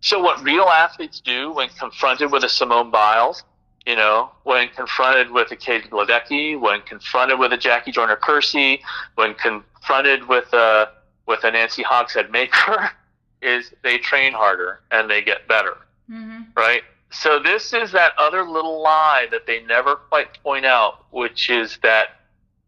[0.00, 3.44] So, what real athletes do when confronted with a Simone Biles,
[3.86, 8.80] you know, when confronted with a Katie Ledecky, when confronted with a Jackie Joyner-Kersee,
[9.16, 10.90] when confronted with a
[11.26, 12.90] with a Nancy Hogshead-Makar,
[13.42, 15.76] is they train harder and they get better
[16.08, 16.82] hmm right?
[17.10, 21.78] So this is that other little lie that they never quite point out, which is
[21.82, 22.15] that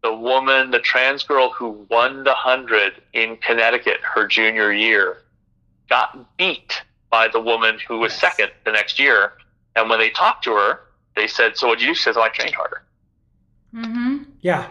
[0.01, 5.17] the woman, the trans girl who won the hundred in Connecticut her junior year,
[5.89, 8.21] got beat by the woman who was Yes.
[8.21, 9.33] second the next year.
[9.75, 10.81] And when they talked to her,
[11.15, 12.83] they said, "So what did you do?" She says, "Oh, I trained harder."
[13.71, 14.67] hmm Yeah.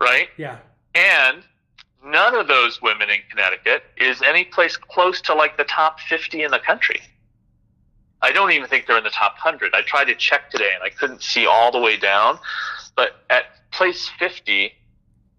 [0.00, 0.28] Right?
[0.36, 0.58] Yeah.
[0.94, 1.42] And
[2.04, 6.42] none of those women in Connecticut is any place close to like the top 50
[6.42, 7.00] in the country.
[8.22, 9.74] I don't even think they're in the top 100.
[9.74, 12.38] I tried to check today and I couldn't see all the way down.
[12.96, 14.72] But at place 50,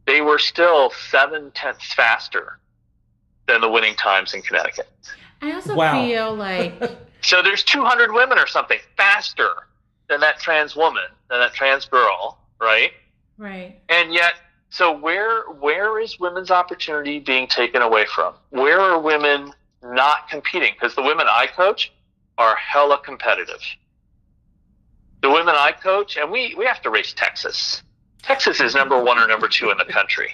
[0.06, 2.60] they were still seven tenths faster
[3.48, 4.90] than the winning times in Connecticut.
[5.42, 6.04] I also Wow.
[6.06, 6.82] feel like
[7.22, 9.50] So there's 200 women or something faster
[10.10, 12.92] than that trans woman, than that trans girl, right?
[13.38, 13.80] right.
[13.88, 14.34] And yet,
[14.70, 18.34] so where where is women's opportunity being taken away from?
[18.50, 20.74] Where are women not competing?
[20.74, 21.94] Because the women I coach
[22.38, 23.62] are hella competitive.
[25.22, 27.82] The women I coach, and we, we have to race Texas.
[28.22, 30.30] Texas is number one or number two in the country.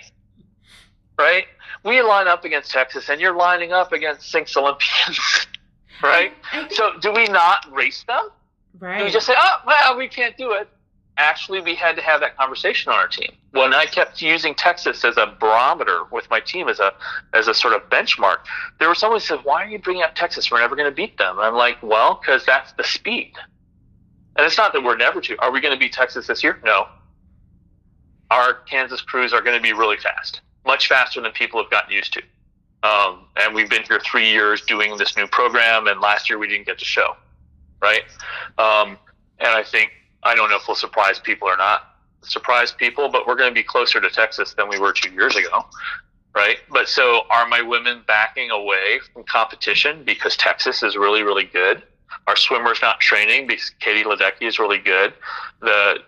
[1.18, 1.46] Right?
[1.84, 5.20] We line up against Texas, and you're lining up against Sinks Olympians.
[6.04, 6.34] right?
[6.52, 8.30] I think, So do we not race them?
[8.80, 9.00] right.
[9.00, 10.68] Do we just say, oh, well, we can't do it?
[11.20, 13.30] Actually, we had to have that conversation on our team.
[13.52, 16.94] When I kept using Texas as a barometer with my team as a
[17.34, 18.38] as a sort of benchmark,
[18.80, 20.50] there was someone who said, "Why are you bringing up Texas?
[20.50, 23.34] We're never going to beat them." I'm like, "Well, because that's the speed."
[24.38, 25.38] And it's not that we're never to.
[25.42, 26.62] Are we going to beat Texas this year?
[26.64, 26.88] No.
[28.32, 31.92] Our Kansas crews are going to be really fast, much faster than people have gotten
[31.92, 32.22] used to.
[32.88, 36.48] Um, and we've been here three years doing this new program, and last year we
[36.48, 37.18] didn't get to show,
[37.82, 38.04] right?
[38.58, 38.98] Um,
[39.40, 39.92] and I think
[40.24, 41.90] I don't know if we'll surprise people or not
[42.22, 45.36] surprise people, but we're going to be closer to Texas than we were two years
[45.36, 45.66] ago,
[46.36, 46.58] right?
[46.72, 51.84] But so are my women backing away from competition because Texas is really, really good?
[52.28, 55.14] Our swimmers not training because Katie Ledecky is really good.
[55.62, 56.00] The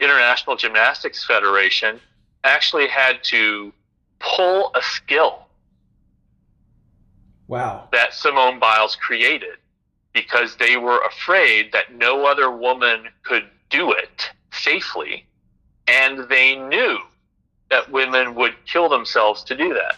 [0.00, 2.00] International Gymnastics Federation
[2.44, 3.72] actually had to
[4.20, 5.40] pull a skill
[7.46, 7.88] Wow.
[7.92, 9.56] that Simone Biles created
[10.14, 15.26] because they were afraid that no other woman could do it safely,
[15.86, 16.98] and they knew
[17.70, 19.96] that women would kill themselves to do that.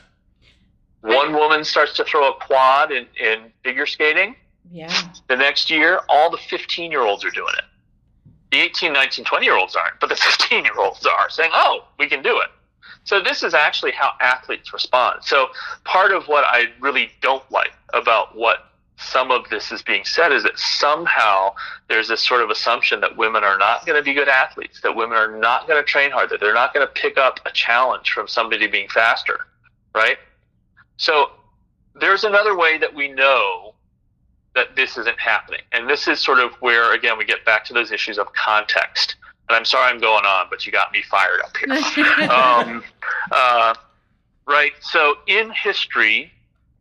[1.03, 4.35] One woman starts to throw a quad in, in figure skating.
[4.73, 4.91] yeah.
[5.29, 7.65] The next year, all the 15 year olds are doing it.
[8.51, 11.85] The 18, 19, 20 year olds aren't, but the 15 year olds are saying, oh,
[11.99, 12.49] we can do it.
[13.05, 15.23] So this is actually how athletes respond.
[15.23, 15.49] So
[15.85, 20.33] part of what I really don't like about what some of this is being said
[20.33, 21.55] is that somehow
[21.89, 24.97] there's this sort of assumption that women are not going to be good athletes, that
[24.97, 27.51] women are not going to train hard, that they're not going to pick up a
[27.51, 29.41] challenge from somebody being faster,
[29.95, 30.17] right?
[30.97, 31.31] So
[31.95, 33.75] there's another way that we know
[34.55, 35.61] that this isn't happening.
[35.73, 39.17] And this is sort of where, again, we get back to those issues of context.
[39.49, 42.31] And I'm sorry I'm going on, but you got me fired up here.
[42.31, 42.83] um,
[43.31, 43.75] uh,
[44.47, 44.73] right.
[44.81, 46.33] So in history,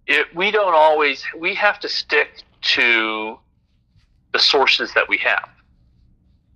[0.08, 3.38] it, we don't always, we have to stick to
[4.34, 5.50] the sources that we have.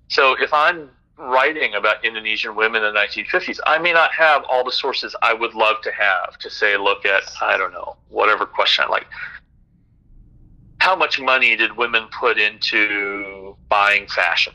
[0.10, 4.64] So if I'm writing about Indonesian women in the 1950s, I may not have all
[4.64, 8.46] the sources I would love to have to say, look at, I don't know, whatever
[8.46, 9.06] question I like.
[10.80, 14.54] How much money did women put into buying fashion?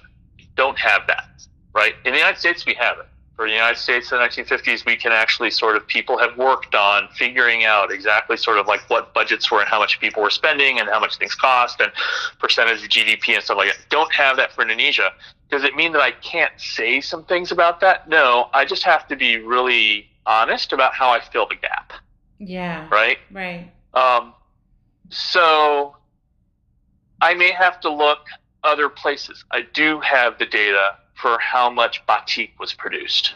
[0.57, 1.29] Don't have that,
[1.75, 1.95] right?
[2.05, 3.07] In the United States, we have it.
[3.37, 6.77] For the United States in the 1950s, we can actually sort of, people have worked
[6.77, 10.31] on figuring out exactly sort of like what budgets were and how much people were
[10.31, 11.91] spending and how much things cost and
[12.39, 13.79] percentage of GDP and stuff like that.
[13.91, 15.11] Don't have that for Indonesia.
[15.51, 18.09] Does it mean that I can't say some things about that?
[18.09, 21.93] No, I just have to be really honest about how I fill the gap.
[22.39, 22.89] Yeah.
[22.89, 23.19] Right?
[23.33, 23.71] Right.
[23.95, 24.33] Um,
[25.11, 25.97] so
[27.21, 28.27] I may have to look
[28.63, 29.45] other places.
[29.51, 33.35] I do have the data for how much batik was produced.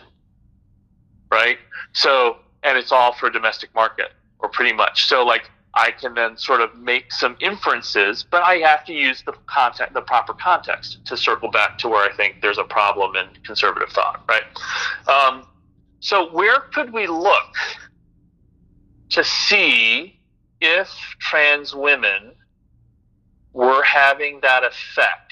[1.31, 1.59] Right?
[1.93, 5.07] So, and it's all for domestic market, or pretty much.
[5.07, 9.23] So, like, I can then sort of make some inferences, but I have to use
[9.23, 13.15] the context, the proper context to circle back to where I think there's a problem
[13.17, 14.43] in conservative thought, right?
[15.09, 15.47] Um,
[16.01, 17.55] so, where could we look
[19.11, 20.19] to see
[20.61, 20.89] if
[21.21, 22.33] trans women
[23.53, 25.28] were having that effect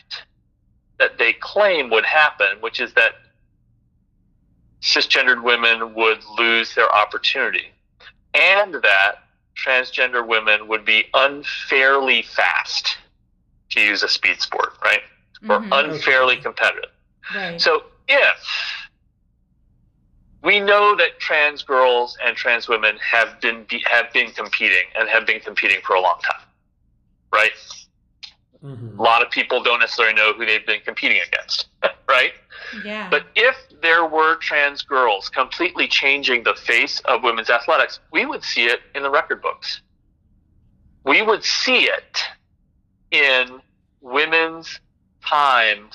[0.99, 3.12] that they claim would happen, which is that
[4.80, 7.72] cisgendered women would lose their opportunity
[8.34, 9.16] and that
[9.57, 12.99] transgender women would be unfairly fast,
[13.70, 15.03] to use a speed sport, right?
[15.49, 15.68] Or Mhm.
[15.72, 16.90] unfairly competitive.
[17.34, 17.61] Right.
[17.61, 18.88] So if
[20.42, 25.09] we know that trans girls and trans women have been be, have been competing and
[25.09, 26.47] have been competing for a long time,
[27.32, 27.53] right?
[28.64, 28.98] Mhm.
[28.98, 31.68] A lot of people don't necessarily know who they've been competing against,
[32.09, 32.32] right?
[32.84, 33.09] yeah.
[33.11, 38.42] But if there were trans girls completely changing the face of women's athletics, we would
[38.42, 39.82] see it in the record books.
[41.04, 42.22] We would see it
[43.11, 43.61] in
[44.00, 44.80] women's
[45.24, 45.94] times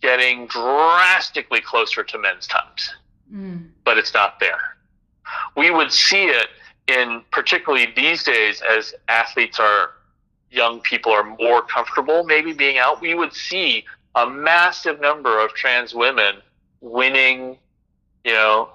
[0.00, 2.94] getting drastically closer to men's times,
[3.34, 3.70] Mm.
[3.84, 4.76] but it's not there.
[5.56, 6.48] We would see it
[6.86, 9.90] in particularly these days as athletes are
[10.50, 13.84] young people are more comfortable maybe being out, we would see
[14.14, 16.36] a massive number of trans women
[16.80, 17.58] winning,
[18.24, 18.70] you know,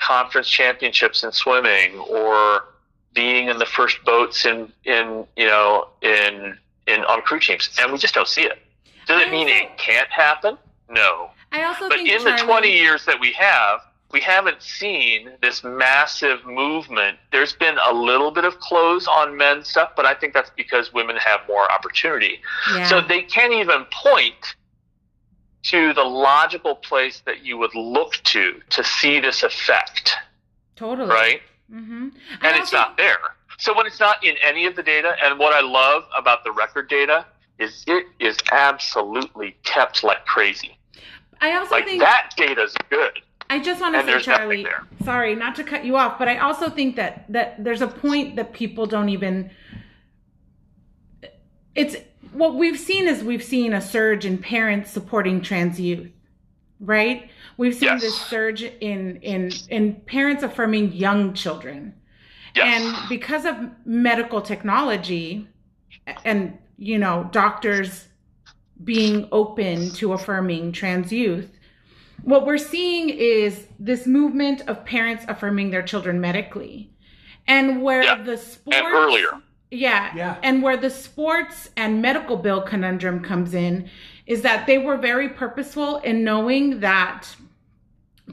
[0.00, 2.64] conference championships in swimming or
[3.14, 7.70] being in the first boats in, in you know, in, in on crew teams.
[7.80, 8.58] And we just don't see it.
[9.06, 10.58] Does it mean it can't happen?
[10.88, 11.30] No.
[11.52, 13.80] I also But think in the 20 years that we have,
[14.14, 17.18] we haven't seen this massive movement.
[17.32, 20.92] There's been a little bit of close on men's stuff, but I think that's because
[20.94, 22.40] women have more opportunity.
[22.72, 22.86] yeah.
[22.86, 24.54] So they can't even point
[25.64, 30.14] to the logical place that you would look to to see this effect,
[30.76, 31.40] totally right?
[31.72, 32.10] Mm-hmm.
[32.42, 33.18] And it's not there.
[33.58, 36.52] So when it's not in any of the data, and what I love about the
[36.52, 37.26] record data
[37.58, 40.78] is it is absolutely kept like crazy.
[41.40, 43.20] I also Like think that data's good.
[43.50, 44.66] I just want to say, Charlie.
[45.04, 48.36] Sorry, not to cut you off, but I also think that that there's a point
[48.36, 49.50] that people don't even.
[51.74, 51.96] It's
[52.32, 56.10] what we've seen is we've seen a surge in parents supporting trans youth,
[56.80, 57.30] right?
[57.56, 58.00] We've seen Yes.
[58.02, 61.94] this surge in in in parents affirming young children.
[62.56, 62.82] Yes.
[62.82, 65.48] And because of medical technology
[66.24, 68.06] and, you know, doctors
[68.84, 71.50] being open to affirming trans youth,
[72.24, 76.90] what we're seeing is this movement of parents affirming their children medically.
[77.46, 78.22] And where Yeah.
[78.22, 79.28] the sports and earlier.
[79.70, 80.10] yeah.
[80.16, 80.36] Yeah.
[80.42, 83.88] And where the sports and medical bill conundrum comes in
[84.26, 87.36] is that they were very purposeful in knowing that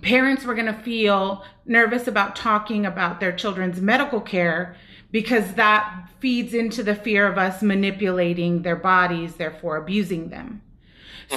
[0.02, 4.76] parents were going to feel nervous about talking about their children's medical care
[5.12, 10.62] because that feeds into the fear of us manipulating their bodies, therefore abusing them.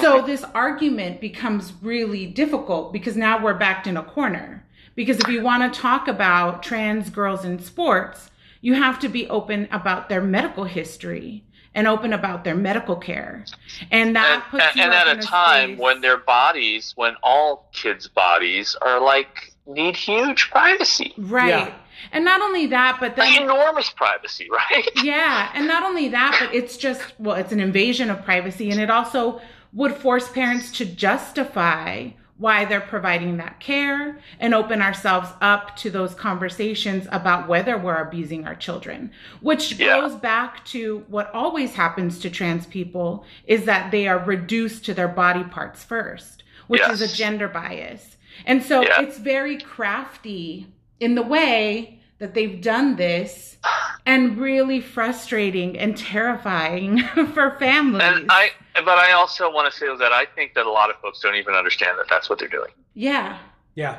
[0.01, 0.27] So mm-hmm.
[0.27, 4.65] this argument becomes really difficult because now we're backed in a corner.
[4.95, 8.29] Because if you want to talk about trans girls in sports,
[8.61, 11.43] you have to be open about their medical history
[11.75, 13.45] and open about their medical care.
[13.91, 17.15] And that and, puts and, you and at a time space- when their bodies, when
[17.21, 21.49] all kids' bodies are like need huge privacy, right.
[21.49, 21.75] Yeah.
[22.11, 24.89] And not only that, but then like enormous privacy, right?
[25.03, 28.79] Yeah, and not only that, but it's just well, it's an invasion of privacy, and
[28.79, 29.41] it also
[29.75, 35.89] would force parents to justify why they're providing that care and open ourselves up to
[35.89, 39.09] those conversations about whether we're abusing our children
[39.41, 40.01] which Yeah.
[40.01, 44.93] goes back to what always happens to trans people is that they are reduced to
[44.93, 49.01] their body parts first which is a gender bias and so Yeah.
[49.01, 50.67] it's very crafty
[50.99, 53.57] in the way that they've done this
[54.05, 56.99] and really frustrating and terrifying
[57.33, 58.01] for families.
[58.03, 58.51] And I,
[58.83, 61.35] but I also want to say that I think that a lot of folks don't
[61.35, 62.71] even understand that that's what they're doing.
[62.93, 63.39] yeah.
[63.75, 63.97] Yeah.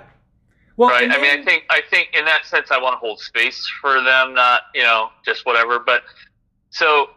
[0.77, 1.05] Well, right.
[1.05, 3.67] and I mean, I think I think in that sense, I want to hold space
[3.81, 5.79] for them, not you know just whatever.
[5.79, 6.03] But
[6.71, 7.11] so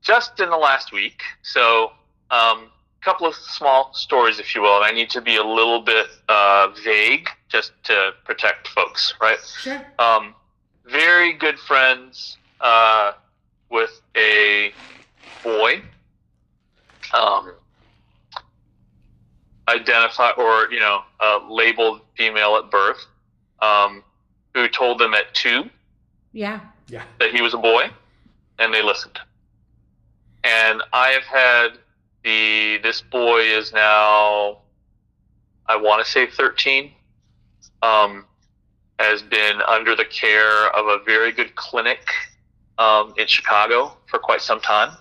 [0.00, 1.92] just in the last week, so
[2.30, 5.44] um, a couple of small stories, if you will, and I need to be a
[5.44, 9.38] little bit uh, vague just to protect folks, right?
[9.60, 9.80] Sure.
[9.98, 10.34] um,
[10.84, 13.12] very good friends uh,
[13.70, 14.72] with a
[15.42, 15.82] boy.
[17.14, 17.54] Um,
[19.68, 23.06] identify or you know uh, labeled female at birth,
[23.60, 24.02] um,
[24.54, 25.68] who told them at two
[26.32, 26.60] Yeah.
[26.88, 27.04] yeah.
[27.18, 27.90] that he was a boy,
[28.58, 29.18] and they listened.
[30.42, 31.78] And I have had
[32.24, 34.58] the this boy is now,
[35.66, 36.92] I want to say thirteen,
[37.82, 38.26] um,
[38.98, 42.00] has been under the care of a very good clinic
[42.78, 44.96] um, in Chicago for quite some time.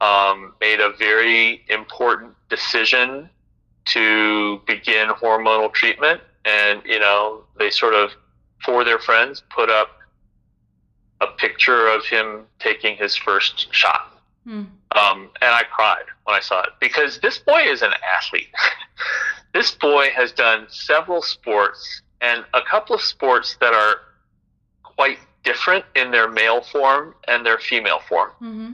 [0.00, 3.28] Um, made a very important decision
[3.86, 8.10] to begin hormonal treatment, and you know they sort of,
[8.64, 9.88] for their friends, put up
[11.20, 14.20] a picture of him taking his first shot.
[14.44, 14.64] Hmm.
[14.92, 18.48] Um, and I cried when I saw it because this boy is an athlete.
[19.54, 23.96] this boy has done several sports and a couple of sports that are
[24.82, 28.30] quite different in their male form and their female form.
[28.40, 28.72] Mm-hmm.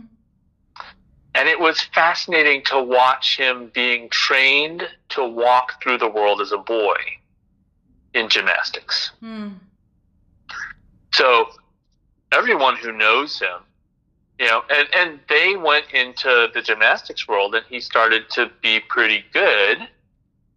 [1.34, 6.52] And it was fascinating to watch him being trained to walk through the world as
[6.52, 6.96] a boy
[8.14, 9.10] in gymnastics.
[9.20, 9.48] Hmm.
[11.12, 11.48] So
[12.32, 13.60] everyone who knows him,
[14.38, 18.80] you know, and, and they went into the gymnastics world and he started to be
[18.80, 19.78] pretty good.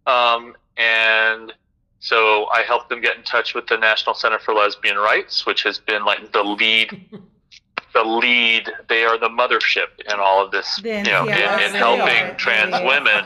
[0.06, 1.52] Um, and
[2.00, 5.62] so I helped them get in touch with the National Center for Lesbian Rights, which
[5.64, 7.08] has been like the lead,
[8.02, 8.70] the lead.
[8.88, 12.24] They are the mothership in all of this, Then, you know, yeah, in, in helping
[12.32, 12.34] are.
[12.34, 12.86] trans Yeah.
[12.86, 13.24] women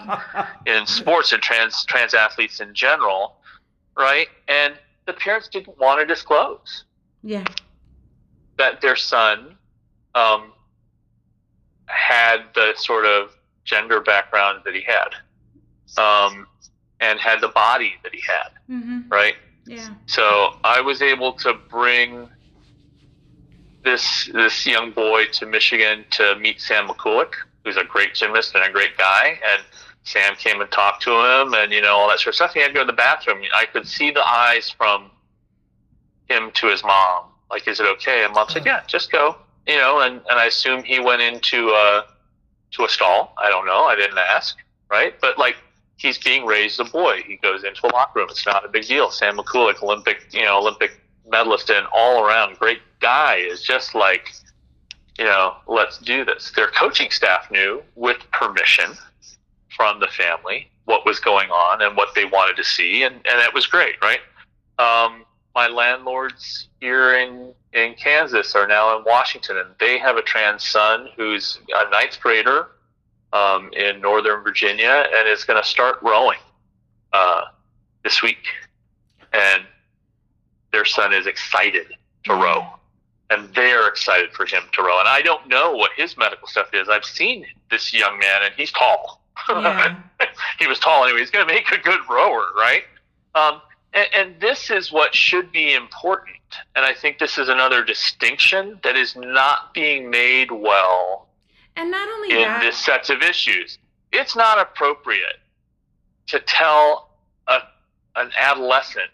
[0.66, 3.36] in sports and trans trans athletes in general,
[3.96, 4.28] right?
[4.48, 4.74] And
[5.06, 6.84] the parents didn't want to disclose
[7.22, 7.44] Yeah.
[8.58, 9.56] that their son
[10.14, 10.52] um,
[11.86, 13.32] had the sort of
[13.64, 15.14] gender background that he had,
[16.02, 16.46] um,
[17.00, 19.08] and had the body that he had, Mm-hmm.
[19.08, 19.34] right?
[19.66, 19.88] Yeah.
[20.06, 22.28] So I was able to bring
[23.84, 28.64] this this young boy to Michigan to meet Sam Mikulak, who's a great gymnast and
[28.64, 29.38] a great guy.
[29.50, 29.62] And
[30.04, 32.54] Sam came and talked to him, and you know all that sort of stuff.
[32.54, 33.42] He had to go to the bathroom.
[33.54, 35.10] I could see the eyes from
[36.28, 37.26] him to his mom.
[37.50, 38.24] Like, is it okay?
[38.24, 38.68] And mom said, hmm.
[38.68, 42.04] "Yeah, just go." You know, and and I assume he went into a
[42.72, 43.34] to a stall.
[43.38, 43.84] I don't know.
[43.84, 44.56] I didn't ask,
[44.90, 45.14] right?
[45.20, 45.56] But like.
[45.98, 47.22] He's being raised a boy.
[47.24, 48.28] He goes into a locker room.
[48.28, 49.12] It's not a big deal.
[49.12, 54.32] Sam Mikulak, Olympic, you know, Olympic medalist and all around great guy, is just like,
[55.18, 56.52] you know, let's do this.
[56.54, 58.92] Their coaching staff knew, with permission
[59.76, 63.40] from the family, what was going on and what they wanted to see, and and
[63.40, 64.20] it was great, right?
[64.78, 70.22] Um, my landlords here in in Kansas are now in Washington, and they have a
[70.22, 72.68] trans son who's a ninth grader
[73.32, 76.38] um, in Northern Virginia and is going to start rowing
[77.12, 77.44] uh,
[78.04, 78.44] this week.
[79.32, 79.62] And
[80.72, 81.86] their son is excited
[82.24, 82.66] to row,
[83.30, 84.98] and they're excited for him to row.
[84.98, 86.88] And I don't know what his medical stuff is.
[86.88, 89.22] I've seen this young man, and he's tall.
[89.48, 89.96] Yeah.
[90.58, 91.20] he was tall anyway.
[91.20, 92.84] He's going to make a good rower, right?
[93.34, 93.60] Um,
[93.92, 96.36] and, and this is what should be important.
[96.76, 101.28] And I think this is another distinction that is not being made well
[101.76, 103.78] And not only in that, this sets of issues.
[104.12, 105.40] It's not appropriate
[106.28, 107.10] to tell
[107.48, 107.60] a,
[108.16, 109.10] an adolescent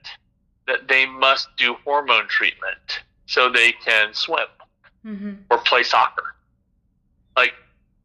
[0.69, 4.47] that they must do hormone treatment so they can swim
[5.03, 6.35] hmm or play soccer.
[7.37, 7.53] Like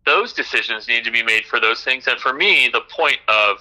[0.06, 2.08] those decisions need to be made for those things.
[2.08, 3.58] And for me, the point of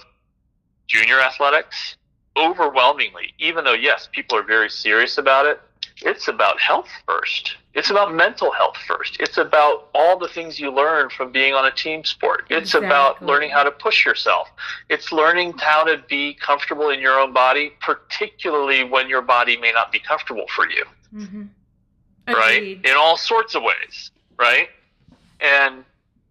[0.87, 1.97] junior athletics,
[2.37, 5.59] overwhelmingly, even though yes, people are very serious about it,
[6.01, 7.57] it's about health first.
[7.73, 9.17] It's about mental health first.
[9.19, 12.45] It's about all the things you learn from being on a team sport.
[12.49, 14.49] It's about learning how to push yourself.
[14.89, 19.71] It's learning how to be comfortable in your own body, particularly when your body may
[19.71, 21.43] not be comfortable for you hmm
[22.27, 24.69] right in all sorts of ways right
[25.41, 25.83] and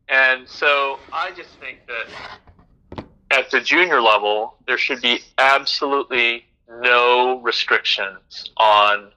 [0.09, 6.45] and so i just think that at the junior level there should be absolutely
[6.81, 9.11] no restrictions on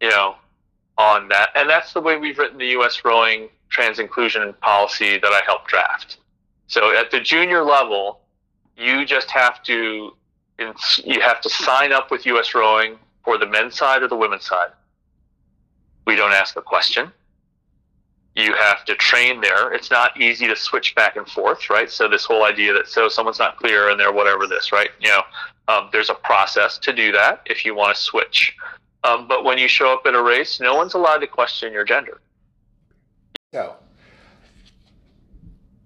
[0.00, 0.34] you know
[0.98, 5.32] on that and that's the way we've written the us rowing trans inclusion policy that
[5.32, 6.18] i helped draft
[6.66, 8.20] so at the junior level
[8.76, 10.14] you just have to
[11.04, 14.44] you have to sign up with us rowing for the men's side or the women's
[14.44, 14.70] side
[16.10, 17.12] we don't ask a question.
[18.34, 19.72] You have to train there.
[19.72, 21.90] It's not easy to switch back and forth, right?
[21.90, 24.90] So this whole idea that so someone's not clear and they're whatever this, right?
[25.00, 25.22] You know,
[25.68, 28.56] um, there's a process to do that if you want to switch.
[29.02, 31.84] Um, but when you show up at a race, no one's allowed to question your
[31.84, 32.20] gender.
[33.52, 33.76] So,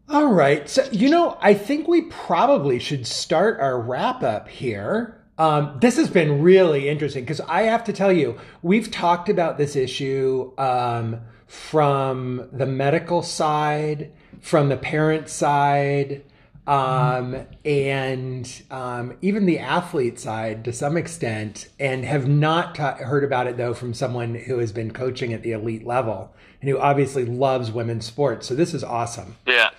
[0.08, 0.68] all right.
[0.68, 5.20] So, you know, I think we probably should start our wrap up here.
[5.38, 9.58] Um, this has been really interesting because I have to tell you, we've talked about
[9.58, 16.24] this issue um, from the medical side, from the parent side,
[16.66, 23.24] um, and um, even the athlete side to some extent, and have not ta- heard
[23.24, 26.78] about it though from someone who has been coaching at the elite level and who
[26.78, 28.46] obviously loves women's sports.
[28.46, 29.36] So this is awesome.
[29.46, 29.70] Yeah.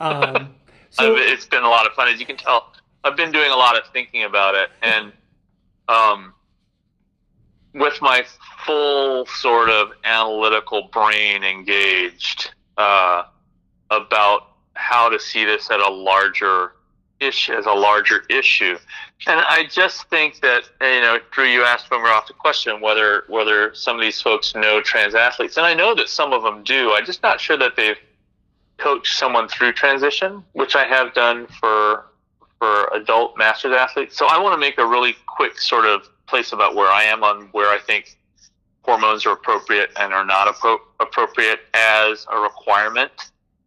[0.00, 0.54] Um,
[0.90, 2.08] so it's been a lot of fun.
[2.08, 2.72] As you can tell,
[3.04, 5.12] I've been doing a lot of thinking about it, and
[5.88, 6.32] um,
[7.74, 8.24] with my
[8.64, 13.24] full sort of analytical brain engaged uh,
[13.90, 16.72] about how to see this at a larger
[17.22, 18.76] issue as a larger issue.
[19.26, 22.32] And I just think that you know, Drew, you asked when we are off the
[22.34, 26.32] question whether whether some of these folks know trans athletes, and I know that some
[26.32, 26.92] of them do.
[26.92, 27.98] I'm just not sure that they've
[28.78, 32.06] coached someone through transition, which I have done for
[32.58, 34.16] for adult masters athletes.
[34.16, 37.22] So I want to make a really quick sort of place about where I am
[37.22, 38.18] on where I think
[38.82, 43.12] hormones are appropriate and are not appro- appropriate as a requirement.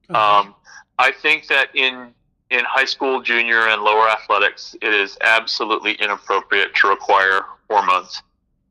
[0.10, 0.56] Um,
[0.98, 2.14] I think that in
[2.52, 8.22] in high school, junior, and lower athletics, it is absolutely inappropriate to require hormones.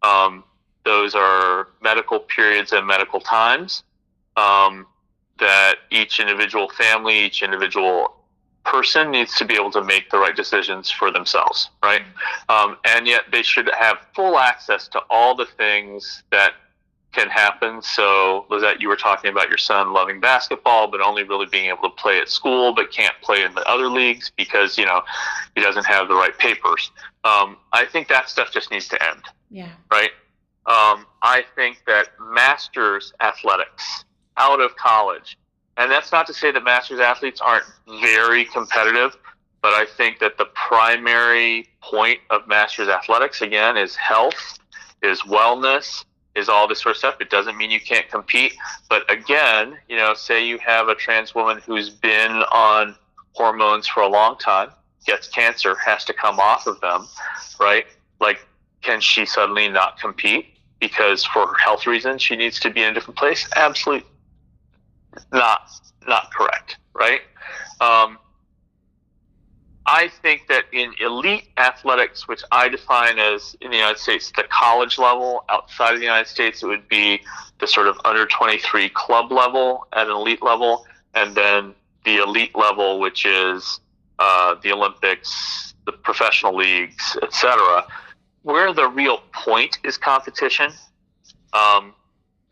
[0.02, 0.44] Um,
[0.84, 3.82] those are medical periods and medical times
[4.36, 4.86] um,
[5.38, 8.14] that each individual family, each individual
[8.64, 12.02] person needs to be able to make the right decisions for themselves, right?
[12.48, 16.52] Um, and yet they should have full access to all the things that
[17.14, 17.80] can happen.
[17.82, 21.82] So, Lizette, you were talking about your son loving basketball, but only really being able
[21.82, 25.02] to play at school, but can't play in the other leagues because, you know,
[25.54, 26.90] he doesn't have the right papers.
[27.24, 29.22] Um, I think that stuff just needs to end.
[29.50, 29.70] Yeah.
[29.90, 30.10] Right?
[30.66, 34.04] Um, I think that masters athletics
[34.36, 35.36] out of college
[35.76, 37.64] and that's not to say that masters athletes aren't
[38.00, 39.16] very competitive,
[39.62, 44.58] but I think that the primary point of masters athletics again is health,
[45.02, 46.04] is wellness,
[46.34, 47.16] is all this sort of stuff.
[47.20, 48.54] It doesn't mean you can't compete,
[48.88, 52.96] but again, you know, say you have a trans woman who's been on
[53.32, 54.70] hormones for a long time,
[55.06, 57.06] gets cancer, has to come off of them,
[57.60, 57.86] right?
[58.20, 58.46] Like,
[58.82, 60.46] can she suddenly not compete
[60.80, 63.48] because for health reasons she needs to be in a different place?
[63.56, 64.08] Absolutely
[65.32, 65.70] not
[66.06, 67.20] not correct, right?
[67.80, 68.18] Um,
[69.86, 74.44] I think that in elite athletics, which I define as in the United States the
[74.44, 77.20] college level, outside of the United States, it would be
[77.60, 81.74] the sort of under 23 club level at an elite level, and then
[82.04, 83.80] the elite level, which is
[84.18, 87.86] uh, the Olympics, the professional leagues, etc.,
[88.42, 90.70] where the real point is competition.
[91.52, 91.94] Um,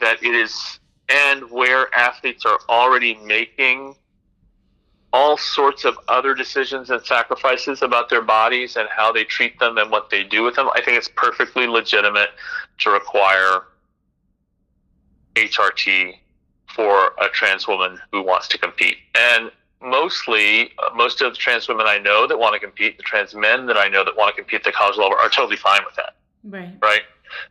[0.03, 3.95] that it is and where athletes are already making
[5.13, 9.77] all sorts of other decisions and sacrifices about their bodies and how they treat them
[9.77, 12.31] and what they do with them, I think it's perfectly legitimate
[12.79, 13.65] to require
[15.35, 16.15] HRT
[16.75, 18.97] for a trans woman who wants to compete.
[19.15, 19.51] And
[19.83, 23.67] mostly, most of the trans women I know that want to compete, the trans men
[23.67, 25.97] that I know that want to compete at the college level, are totally fine with
[25.97, 26.17] that.
[26.45, 26.73] Right.
[26.81, 27.03] Right.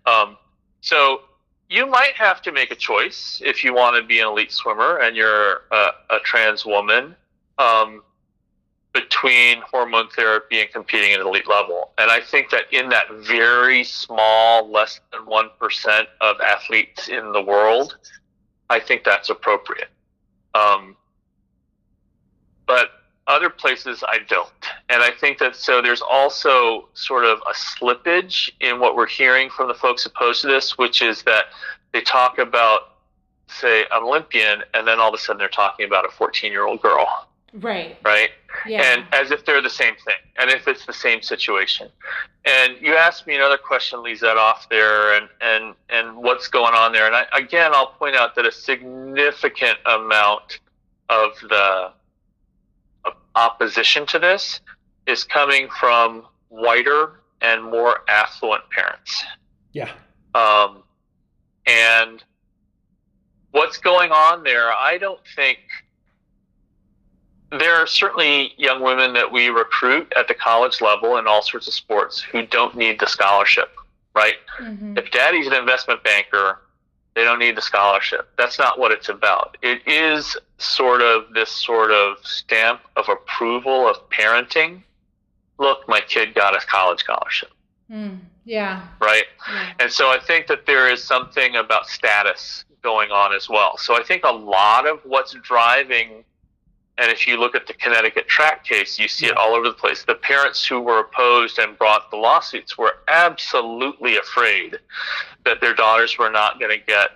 [0.08, 0.38] Um,
[0.82, 1.22] so
[1.70, 4.98] you might have to make a choice if you want to be an elite swimmer
[4.98, 7.16] and you're a, a trans woman
[7.62, 8.02] um,
[8.94, 11.92] between hormone therapy and competing at elite level.
[11.98, 17.42] And I think that in that very small, less than 1% of athletes in the
[17.42, 17.98] world,
[18.70, 19.90] I think that's appropriate.
[20.54, 20.98] Um,
[22.66, 22.90] but
[23.28, 24.50] other places I don't.
[24.90, 29.50] And I think that so there's also sort of a slippage in what we're hearing
[29.50, 31.46] from the folks opposed to this, which is that
[31.94, 32.96] they talk about,
[33.48, 36.66] say, an Olympian, and then all of a sudden they're talking about a 14 year
[36.66, 37.28] old girl.
[37.54, 37.98] Right.
[38.04, 38.30] Right?
[38.66, 38.82] Yeah.
[38.82, 41.90] And as if they're the same thing, and if it's the same situation.
[42.46, 46.92] And you asked me another question, Lizette, off there, and, and, and what's going on
[46.94, 47.08] there.
[47.08, 50.60] And I, again, I'll point out that a significant amount
[51.10, 51.92] of the
[53.36, 54.62] opposition to this
[55.08, 59.24] is coming from whiter and more affluent parents.
[59.74, 59.92] Yeah.
[60.36, 60.84] Um,
[61.66, 62.24] and
[63.52, 65.60] what's going on there, I don't think
[67.52, 71.68] there are certainly young women that we recruit at the college level in all sorts
[71.68, 73.70] of sports who don't need the scholarship,
[74.16, 74.36] right?
[74.60, 74.98] Mm-hmm.
[74.98, 76.60] If daddy's an investment banker
[77.14, 78.30] They don't need the scholarship.
[78.38, 79.58] That's not what it's about.
[79.62, 84.84] It is sort of this sort of stamp of approval of parenting.
[85.60, 87.52] Look, my kid got a college scholarship,
[87.92, 88.88] Mm, yeah.
[89.02, 89.26] right?
[89.52, 89.74] yeah.
[89.82, 93.78] And so I think that there is something about status going on as well.
[93.78, 96.24] So I think a lot of what's driving,
[97.02, 99.74] and if you look at the Connecticut track case, you see it all over the
[99.74, 100.04] place.
[100.04, 104.78] The parents who were opposed and brought the lawsuits were absolutely afraid
[105.44, 107.10] that their daughters were not going to get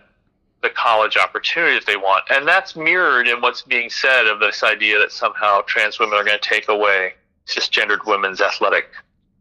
[0.64, 2.26] the college opportunity that they want.
[2.32, 6.24] And that's mirrored in what's being said of this idea that somehow trans women are
[6.24, 7.14] going to take away
[7.46, 8.88] cisgendered women's athletic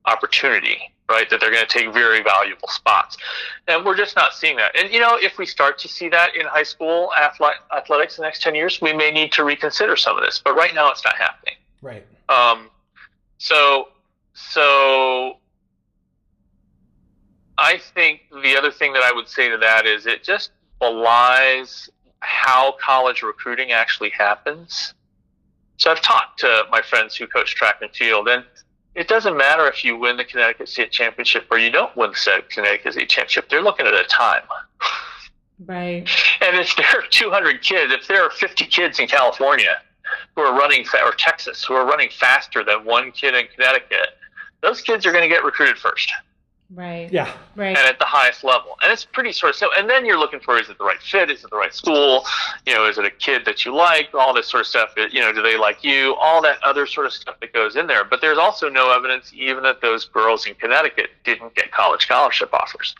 [0.04, 1.28] opportunity, right?
[1.30, 3.16] That they're going to take very valuable spots.
[3.68, 4.74] And we're just not seeing that.
[4.76, 8.26] And, you know, if we start to see that in high school athletics in the
[8.26, 10.40] next 10 years, we may need to reconsider some of this.
[10.42, 11.54] But right now, it's not happening.
[11.82, 12.06] Right.
[12.28, 12.70] Um,
[13.38, 13.88] so,
[14.32, 15.36] so
[17.58, 20.50] I think the other thing that I would say to that is it just
[20.80, 21.90] belies
[22.20, 24.94] how college recruiting actually happens.
[25.76, 28.44] So I've talked to my friends who coach track and field, and
[28.94, 32.42] it doesn't matter if you win the Connecticut State Championship or you don't win the
[32.48, 33.48] Connecticut State Championship.
[33.48, 34.42] They're looking at a time.
[35.66, 36.08] Right.
[36.40, 39.76] And if there are 200 kids, if there are 50 kids in California
[40.34, 44.18] who are running, fa- or Texas, who are running faster than one kid in Connecticut,
[44.62, 46.12] those kids are going to get recruited first
[46.70, 47.12] Right.
[47.12, 47.30] Yeah.
[47.56, 47.76] Right.
[47.76, 48.76] and at the highest level.
[48.82, 49.68] And it's pretty sort of so.
[49.76, 51.30] And then you're looking for is it the right fit?
[51.30, 52.24] Is it the right school?
[52.66, 54.14] You know, is it a kid that you like?
[54.14, 54.90] All this sort of stuff.
[54.96, 56.14] You know, do they like you?
[56.16, 58.04] All that other sort of stuff that goes in there.
[58.04, 62.52] But there's also no evidence even that those girls in Connecticut didn't get college scholarship
[62.54, 62.94] offers,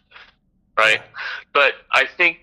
[0.77, 1.01] right?
[1.53, 2.41] But I think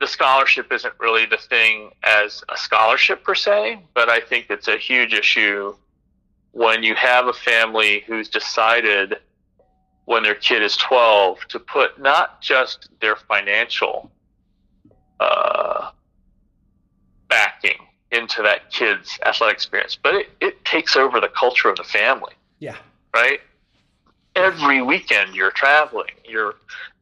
[0.00, 4.66] the scholarship isn't really the thing as a scholarship per se, but I think it's
[4.66, 5.74] a huge issue
[6.52, 9.18] when you have a family who's decided
[10.10, 14.10] when their kid is 12 to put not just their financial
[15.20, 15.90] uh,
[17.28, 17.78] backing
[18.10, 22.32] into that kid's athletic experience, but it, it takes over the culture of the family
[22.58, 22.76] Yeah.
[23.14, 23.40] right?
[24.34, 26.10] Every weekend you're traveling.
[26.24, 26.54] You're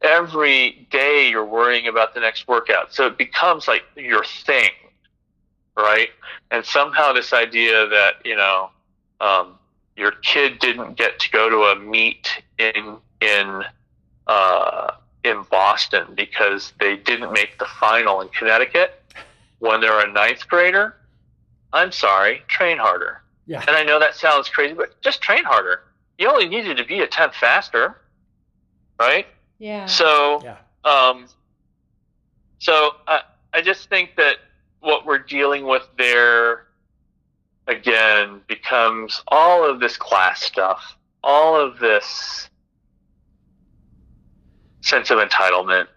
[0.03, 2.93] every day you're worrying about the next workout.
[2.93, 4.69] So it becomes like your thing,
[5.75, 6.09] right?
[6.51, 8.69] And somehow this idea that you know
[9.21, 9.57] um,
[9.99, 13.63] your kid didn't get to go to a meet in in
[14.27, 14.91] uh,
[15.23, 19.01] in Boston because they didn't make the final in Connecticut
[19.59, 20.95] when they're a ninth grader.
[21.73, 23.21] I'm sorry, train harder.
[23.45, 23.61] Yeah.
[23.67, 25.81] And I know that sounds crazy, but just train harder.
[26.17, 27.97] You only needed to be a tenth faster,
[28.99, 29.27] right?
[29.59, 29.85] yeah.
[29.85, 30.57] So, Yeah.
[30.85, 31.27] um,
[32.59, 33.21] so I,
[33.53, 34.37] I just think that
[34.81, 36.67] what we're dealing with there,
[37.69, 42.49] again, becomes all of this class stuff, all of this
[44.81, 45.87] sense of entitlement.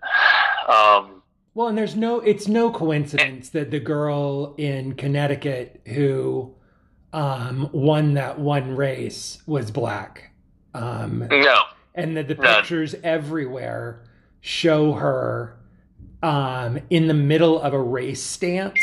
[0.69, 1.23] Um,
[1.55, 6.55] Well, and there's no, it's no coincidence that the girl in Connecticut who
[7.13, 10.31] um, won that one race was black.
[10.75, 11.59] Um, no,
[11.95, 12.57] and that the None.
[12.57, 14.03] pictures everywhere
[14.41, 15.59] show her
[16.23, 18.79] um, in the middle of a race stance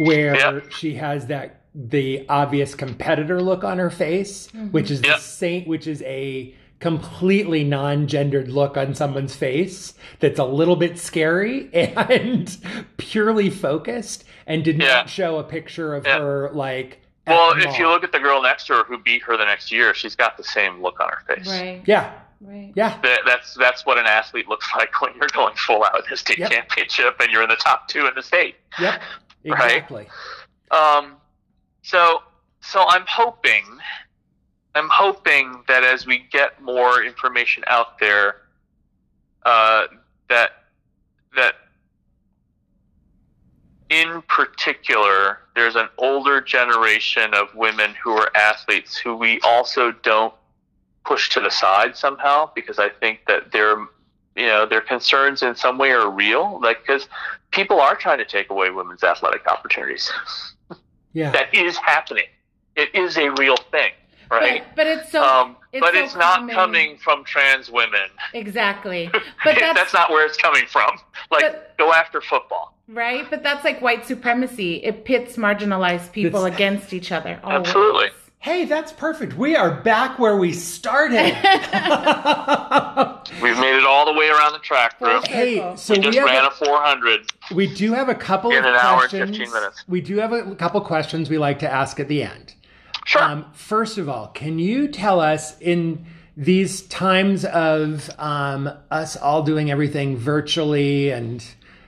[0.00, 0.72] where Yep.
[0.72, 5.86] she has that the obvious competitor look on her face, which is the same, which
[5.86, 12.56] is a completely non-gendered look on someone's face that's a little bit scary and
[12.96, 14.88] purely focused and did Yeah.
[14.88, 16.18] not show a picture of Yeah.
[16.20, 18.96] her like at well, the if you look at the girl next to her who
[18.98, 21.46] beat her the next year, she's got the same look on her face.
[21.48, 21.82] right.
[21.84, 22.72] yeah Right.
[22.74, 26.04] yeah That, that's that's what an athlete looks like when you're going full out in
[26.10, 26.50] the state Yep.
[26.50, 28.56] championship and you're in the top two in the state.
[28.80, 29.02] yep
[29.44, 29.64] Right.
[29.66, 30.08] exactly
[30.70, 31.16] Um,
[31.82, 32.22] so
[32.62, 33.64] so I'm hoping,
[34.74, 38.36] I'm hoping that as we get more information out there,
[39.44, 39.86] uh,
[40.28, 40.50] that
[41.36, 41.54] that
[43.88, 50.34] in particular, there's an older generation of women who are athletes who we also don't
[51.04, 53.78] push to the side somehow because I think that their
[54.36, 56.60] you know their concerns in some way are real.
[56.60, 57.08] Like because
[57.50, 60.12] people are trying to take away women's athletic opportunities
[61.12, 62.26] yeah that is happening
[62.76, 63.92] it is a real thing
[64.30, 65.22] right But, but it's so.
[65.22, 69.10] um, it's but so it's not coming from trans women Exactly.
[69.44, 70.98] But that's, that's, not where it's coming from
[71.30, 73.24] like But- go after football right.
[73.30, 74.76] But that's like white supremacy.
[74.82, 77.38] It pits marginalized people against each other.
[77.44, 77.68] Always.
[77.68, 78.08] Absolutely.
[78.42, 79.34] Hey, that's perfect.
[79.34, 81.16] We are back where we started.
[83.42, 85.20] we've made it all the way around the track Drew.
[85.20, 88.50] Full hey, so we we just ran a have, 400 we do have a couple
[88.50, 89.36] in of an hour and questions.
[89.36, 89.84] 15 minutes.
[89.86, 92.54] We do have a couple questions we like to ask at the end.
[93.04, 99.16] sure Um, first of all, can you tell us in these times of um, us
[99.16, 101.44] all doing everything virtually and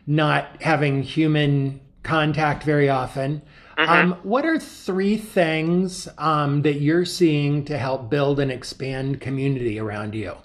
[0.06, 3.42] not having human contact very often.
[3.78, 9.78] Um, what are three things um, that you're seeing to help build and expand community
[9.78, 10.36] around you?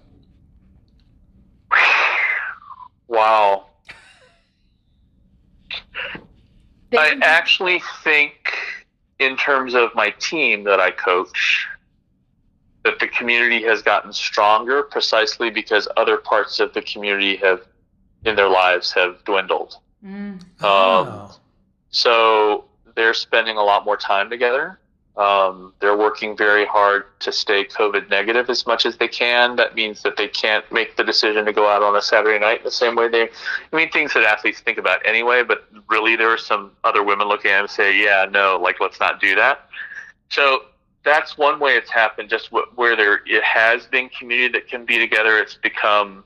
[3.07, 3.67] Wow.
[6.97, 8.33] I actually think,
[9.19, 11.67] in terms of my team that I coach,
[12.83, 17.67] that the community has gotten stronger precisely because other parts of the community have,
[18.23, 19.77] in their lives, have dwindled.
[20.05, 20.63] Mm.
[20.63, 21.31] Um,
[21.89, 22.65] So
[22.97, 24.79] they're spending a lot more time together.
[25.15, 29.55] Um, they're working very hard to stay COVID negative as much as they can.
[29.55, 32.63] That means that they can't make the decision to go out on a Saturday night
[32.63, 33.23] the same way they.
[33.23, 35.43] I mean, things that athletes think about anyway.
[35.43, 38.79] But really, there are some other women looking at them and say, "Yeah, no, like
[38.79, 39.69] let's not do that."
[40.29, 40.65] So
[41.03, 42.29] that's one way it's happened.
[42.29, 46.23] Just wh- where there it has been community that can be together, it's become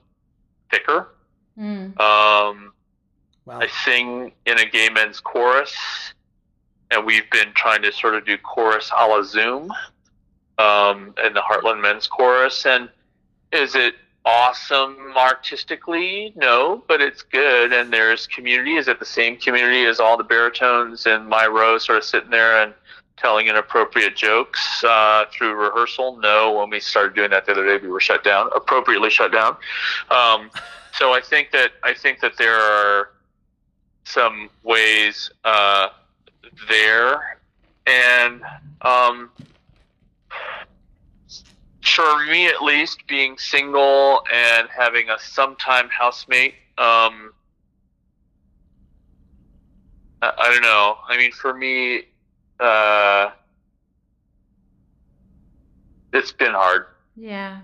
[0.70, 1.10] thicker.
[1.58, 1.98] Mm.
[2.00, 2.74] Um,
[3.46, 3.60] wow.
[3.62, 5.74] I sing in a gay men's chorus,
[6.92, 9.72] and we've been trying to sort of do chorus a la Zoom
[10.58, 12.66] um, in the Heartland Men's Chorus.
[12.66, 12.90] And
[13.52, 13.96] is it
[14.26, 16.34] awesome artistically?
[16.36, 17.74] No, but it's good.
[17.74, 18.76] And there's community.
[18.76, 22.30] Is it the same community as all the baritones in my row sort of sitting
[22.30, 22.74] there and
[23.18, 26.18] telling inappropriate jokes uh, through rehearsal?
[26.18, 26.60] No.
[26.60, 29.56] When we started doing that the other day, we were shut down, appropriately shut down.
[30.10, 30.52] Um,
[30.94, 33.12] so I think that I think that there are
[34.04, 35.90] some ways uh,
[36.70, 37.40] there,
[37.86, 38.42] and
[38.82, 39.30] um,
[41.84, 46.54] for me at least, being single and having a sometime housemate.
[46.78, 47.34] Um,
[50.22, 50.98] I, I don't know.
[51.08, 52.04] I mean, for me,
[52.60, 53.32] uh,
[56.14, 56.86] it's been hard.
[57.16, 57.60] Yeah.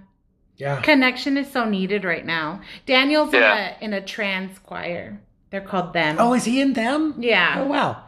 [0.58, 0.82] yeah.
[0.82, 2.62] Connection is so needed right now.
[2.86, 3.76] Daniel's Yeah.
[3.80, 5.20] in a in a trans choir.
[5.50, 6.18] They're called them.
[6.20, 7.16] Oh, is he in them?
[7.20, 7.56] yeah.
[7.60, 8.04] Oh, wow.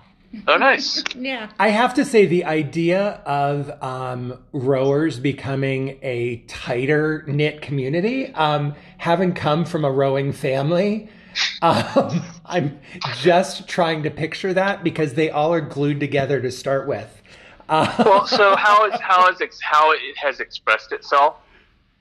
[0.47, 1.03] Oh, nice.
[1.15, 1.49] Yeah.
[1.59, 8.75] I have to say, the idea of um, rowers becoming a tighter knit community, um,
[8.97, 11.09] having come from a rowing family,
[11.61, 12.79] um, I'm
[13.17, 17.21] just trying to picture that because they all are glued together to start with.
[17.67, 21.37] Uh, well, so how is how is ex- how it has expressed itself,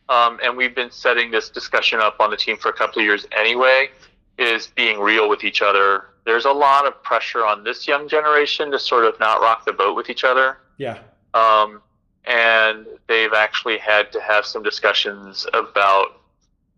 [0.08, 3.04] um, and we've been setting this discussion up on the team for a couple of
[3.04, 3.90] years anyway.
[4.38, 6.06] Is being real with each other.
[6.28, 9.72] There's a lot of pressure on this young generation to sort of not rock the
[9.72, 10.98] boat with each other, yeah.
[11.32, 11.80] um,
[12.26, 16.20] and they've actually had to have some discussions about.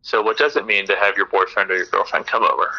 [0.02, 2.70] So, what does it mean to have your boyfriend or your girlfriend come over?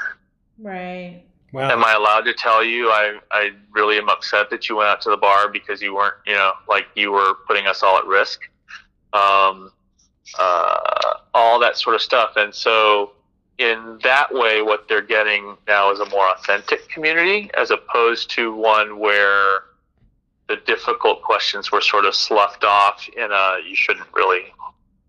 [0.57, 1.23] Right.
[1.51, 1.69] Wow.
[1.69, 5.01] Am I allowed to tell you I, I really am upset that you went out
[5.01, 8.05] to the bar because you weren't, you know, like you were putting us all at
[8.05, 8.39] risk?
[9.11, 9.71] Um,
[10.39, 12.37] uh, all that sort of stuff.
[12.37, 13.11] And so,
[13.61, 18.55] in that way, what they're getting now is a more authentic community as opposed to
[18.55, 19.65] one where
[20.47, 24.45] the difficult questions were sort of sloughed off in a you shouldn't really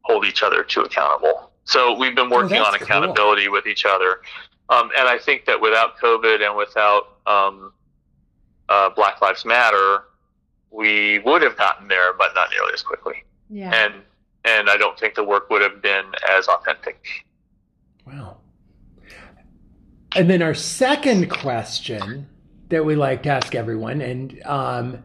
[0.02, 1.50] hold each other to accountable.
[1.64, 2.86] So we've been working that's on cool.
[2.86, 4.20] accountability with each other.
[4.68, 7.72] Um, and I think that without COVID and without um,
[8.68, 10.04] uh, Black Lives Matter,
[10.70, 13.24] we would have gotten there, but not nearly as quickly.
[13.48, 13.72] Yeah.
[13.74, 13.94] And
[14.44, 17.24] and I don't think the work would have been as authentic.
[18.06, 18.36] Wow.
[20.14, 22.28] And then our second question
[22.68, 25.02] that we like to ask everyone, and um,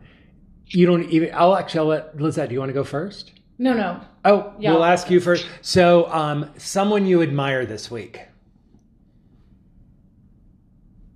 [0.68, 3.32] you don't even, I'll actually I'll let Lizette, do you want to go first?
[3.60, 4.00] no, no.
[4.26, 4.74] Oh, Yeah.
[4.74, 5.48] we'll ask you first.
[5.62, 8.22] So, um, someone you admire this week.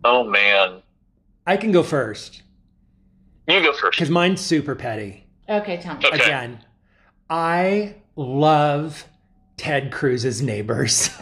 [0.04, 0.82] Oh man,
[1.46, 2.42] I can go first
[3.48, 3.98] you go first.
[3.98, 5.28] because mine's super petty.
[5.50, 6.06] Okay, tell me.
[6.08, 6.16] Okay.
[6.24, 6.60] Again,
[7.30, 9.06] I love
[9.58, 11.10] Ted Cruz's neighbors.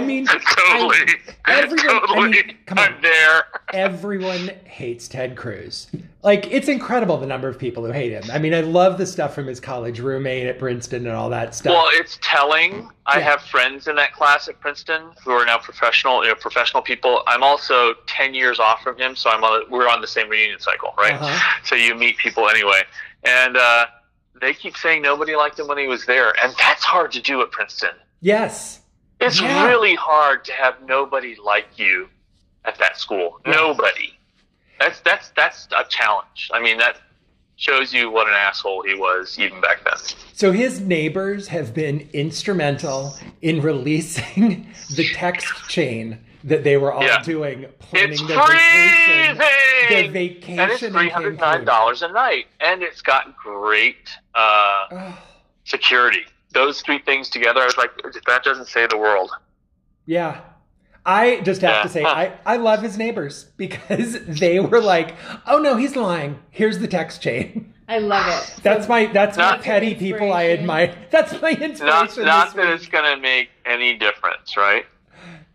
[0.00, 0.26] what did they do?
[0.26, 1.14] I mean, totally,
[1.46, 2.94] everyone- I mean, come on.
[2.94, 3.44] I'm there.
[3.72, 5.88] everyone hates Ted Cruz.
[6.22, 8.24] Like, it's incredible the number of people who hate him.
[8.32, 11.54] I mean, I love the stuff from his college roommate at Princeton and all that
[11.54, 11.72] stuff.
[11.72, 12.88] Well, it's telling.
[13.06, 16.82] I have friends in that class at Princeton who are now professional, you know, professional
[16.82, 17.22] people.
[17.28, 19.70] I'm also ten years off from him, so I'm on.
[19.70, 21.14] We're on the same reunion cycle, right?
[21.14, 21.60] Uh-huh.
[21.64, 22.82] So you meet people anyway,
[23.22, 23.86] and uh,
[24.40, 27.40] they keep saying nobody liked him when he was there, and that's hard to do
[27.42, 27.90] at Princeton.
[28.20, 28.80] yes.
[29.20, 29.66] It's Yeah.
[29.66, 32.08] really hard to have nobody like you
[32.64, 33.40] at that school.
[33.46, 33.52] Yeah.
[33.52, 34.12] Nobody.
[34.78, 36.50] That's that's that's a challenge.
[36.52, 36.96] I mean, that
[37.56, 39.96] shows you what an asshole he was even back then.
[40.34, 47.02] So his neighbors have been instrumental in releasing the text chain that they were all
[47.02, 47.22] Yeah.
[47.22, 49.36] doing, planning It's their vacation.
[49.36, 49.38] freezing.
[49.88, 55.12] Their vacation and it's three hundred nine dollars a night, and it's got great uh,
[55.64, 56.24] security.
[56.56, 57.90] Those three things together, I was like,
[58.26, 59.30] that doesn't say the world.
[60.06, 60.40] yeah.
[61.08, 65.14] I just have to say, I, I love his neighbors because they were like,
[65.46, 66.40] oh no, he's lying.
[66.50, 67.72] Here's the text chain.
[67.88, 68.56] I love it.
[68.64, 70.96] That's my that's my petty people I admire.
[71.12, 71.86] That's my inspiration.
[71.86, 72.80] Not, not this that week.
[72.80, 74.84] it's going to make any difference, right?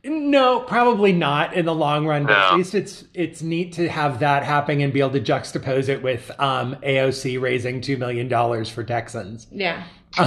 [0.05, 4.19] No, probably not in the long run, but at least it's it's neat to have
[4.19, 8.69] that happening and be able to juxtapose it with um, AOC raising two million dollars
[8.69, 9.47] for Texans.
[9.51, 9.83] yeah.
[10.17, 10.23] Who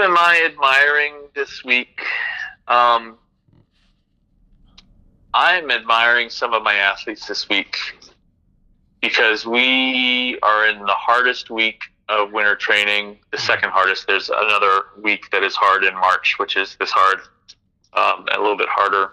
[0.00, 2.00] am I admiring this week?
[2.66, 3.18] Um,
[5.34, 7.76] I'm admiring some of my athletes this week
[9.02, 14.06] because we are in the hardest week of winter training, the second hardest.
[14.06, 17.20] There's another week that is hard in March, which is this hard,
[17.92, 19.12] um, a little bit harder.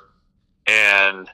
[0.65, 1.29] And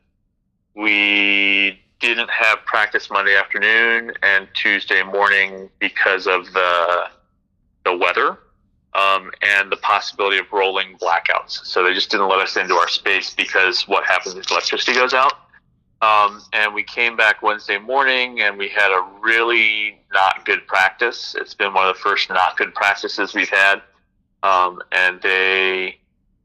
[0.75, 7.09] we didn't have practice Monday afternoon and Tuesday morning because of the
[7.85, 8.39] the weather
[8.95, 11.65] um, and the possibility of rolling blackouts.
[11.65, 15.13] So they just didn't let us into our space because what happens is electricity goes
[15.13, 15.33] out.
[16.01, 21.33] Um, and we came back Wednesday morning and we had a really not good practice.
[21.39, 23.81] It's been one of the first not good practices we've had.
[24.43, 25.97] Um, and they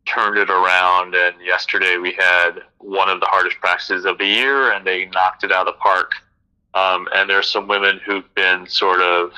[0.07, 1.17] turned it around.
[1.17, 5.43] And yesterday we had one of the hardest practices of the year and they knocked
[5.43, 6.13] it out of the park.
[6.75, 9.33] Um, and there's some women who've been sort of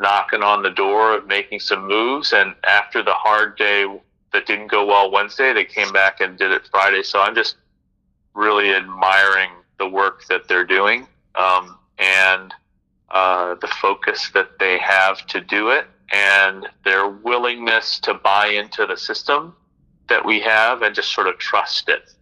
[0.00, 2.32] knocking on the door of making some moves.
[2.32, 3.86] And after the hard day
[4.32, 7.02] that didn't go well Wednesday, they came back and did it Friday.
[7.02, 7.56] So I'm just
[8.34, 12.54] really admiring the work that they're doing um, and
[13.10, 18.86] uh, the focus that they have to do it and their willingness to buy into
[18.86, 19.54] the system
[20.08, 22.14] that we have and just sort of trust it.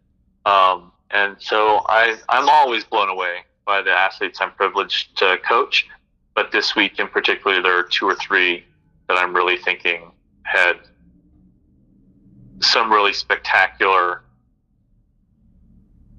[0.45, 5.87] Um, and so I, I'm always blown away by the athletes I'm privileged to coach.
[6.39, 8.65] But this week in particular, there are two or three
[9.09, 10.13] that I'm really thinking
[10.45, 10.75] had
[12.61, 14.23] some really spectacular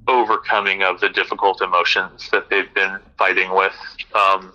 [0.09, 3.71] overcoming of the difficult emotions that they've been fighting with
[4.13, 4.51] um,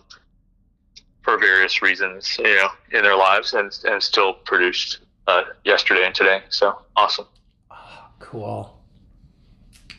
[1.23, 6.15] for various reasons, you know, in their lives, and and still produced uh, yesterday and
[6.15, 6.43] today.
[6.51, 7.27] So awesome.
[8.19, 8.83] cool.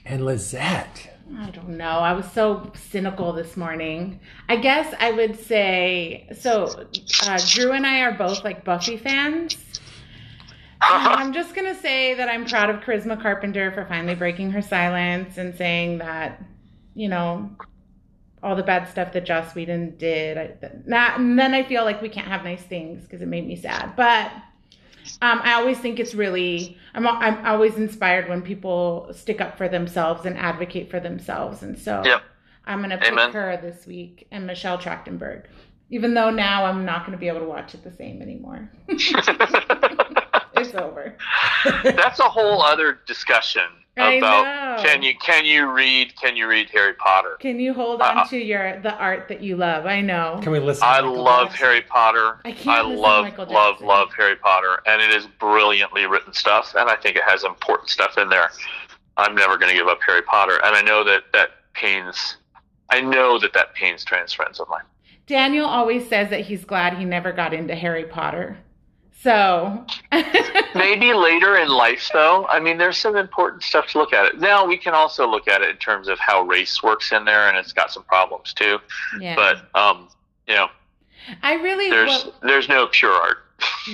[0.06, 1.15] And Lizette.
[1.34, 1.86] I don't know.
[1.86, 4.20] I was so cynical this morning.
[4.48, 6.88] I guess I would say so.
[7.24, 9.58] Uh, Drew and I are both like Buffy fans.
[10.82, 15.38] I'm just gonna say that I'm proud of Charisma Carpenter for finally breaking her silence
[15.38, 16.44] and saying that,
[16.94, 17.50] you know,
[18.44, 20.38] all the bad stuff that Joss Whedon did.
[20.38, 20.54] I,
[20.86, 23.56] not, and then I feel like we can't have nice things because it made me
[23.56, 23.96] sad.
[23.96, 24.32] But
[25.22, 29.68] um, I always think it's really I'm I'm always inspired when people stick up for
[29.68, 32.22] themselves and advocate for themselves, and so Yep.
[32.66, 33.32] I'm gonna pick Amen.
[33.32, 35.46] her this week and Michelle Trachtenberg.
[35.92, 38.72] Even though now I'm not gonna be able to watch it the same anymore.
[38.88, 41.16] it's over.
[41.84, 43.64] That's a whole other discussion
[43.98, 44.84] about know.
[44.84, 47.38] can you can you read can you read Harry Potter?
[47.40, 49.86] Can you hold Uh, on to your the art that you love?
[49.86, 50.40] I know.
[50.42, 50.84] Can we listen?
[50.86, 51.66] I Michael love Jackson?
[51.68, 52.40] Harry Potter.
[52.46, 56.34] I can't listen to love Michael love love Harry Potter, and it is brilliantly written
[56.34, 58.50] stuff, and I think it has important stuff in there.
[59.18, 62.38] I'm never going to give up Harry Potter, and I know that that pains.
[62.90, 64.84] I know that that pains trans friends of mine.
[65.28, 68.58] Daniel always says that he's glad he never got into Harry Potter.
[69.26, 69.84] So
[70.76, 72.46] Maybe later in life, though.
[72.46, 74.40] I mean, there's some important stuff to look at it.
[74.40, 77.48] Now we can also look at it in terms of how race works in there,
[77.50, 78.78] and it's got some problems too.
[79.20, 79.36] yeah.
[79.36, 80.10] But um,
[80.48, 80.68] you know,
[81.42, 83.38] I really there's well, there's no pure art.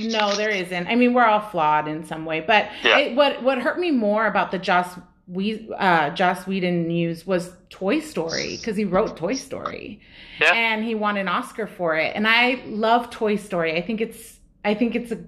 [0.02, 0.88] no, there isn't.
[0.88, 2.41] I mean, we're all flawed in some way.
[2.41, 2.98] But Yeah.
[2.99, 7.53] it, what what hurt me more about the Joss we uh, Joss Whedon news was
[7.70, 10.02] Toy Story because he wrote Toy Story.
[10.41, 10.53] Yeah.
[10.53, 12.16] and he won an Oscar for it.
[12.16, 13.78] And I love Toy Story.
[13.78, 15.19] I think it's I think it's a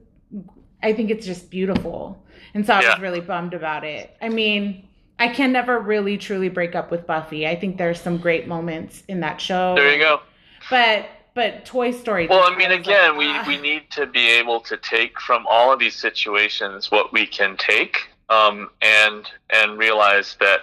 [0.82, 2.22] I think it's just beautiful.
[2.54, 2.90] And so I Yeah.
[2.92, 4.16] was really bummed about it.
[4.22, 4.88] I mean,
[5.18, 7.48] I can never really truly break up with Buffy.
[7.48, 9.76] I think there's some great moments in that show.
[9.76, 10.22] There you go.
[10.70, 11.06] But
[11.36, 12.28] but Toy Story.
[12.28, 13.44] Well, I mean, again, like, we, ah.
[13.48, 17.58] we need to be able to take from all of these situations what we can
[17.58, 20.60] take, um, and and realize that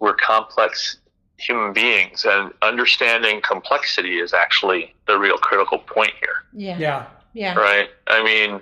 [0.00, 0.98] we're complex
[1.38, 7.06] human beings, and understanding complexity is actually the real critical point here, yeah, Yeah.
[7.34, 7.90] yeah, right?
[8.06, 8.60] I mean,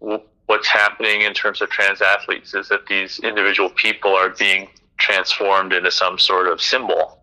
[0.00, 4.68] w- what's happening in terms of trans athletes is that these individual people are being
[4.98, 7.18] transformed into some sort of symbol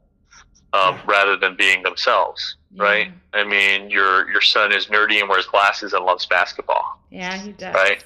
[0.73, 1.01] um, Yeah.
[1.07, 2.83] rather than being themselves, Yeah.
[2.83, 3.11] right?
[3.33, 6.99] I mean, your your son is nerdy and wears glasses and loves basketball.
[7.11, 7.73] Yeah, he does.
[7.75, 8.03] Right.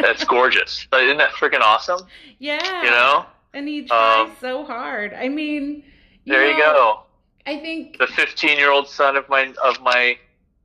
[0.00, 0.86] That's gorgeous.
[0.94, 2.00] Isn't that freaking awesome?
[2.38, 5.12] yeah, You know, and he tries Um, so hard.
[5.12, 5.84] I mean,
[6.26, 7.00] there you know, go.
[7.46, 10.16] I think The 15 year old son of my of my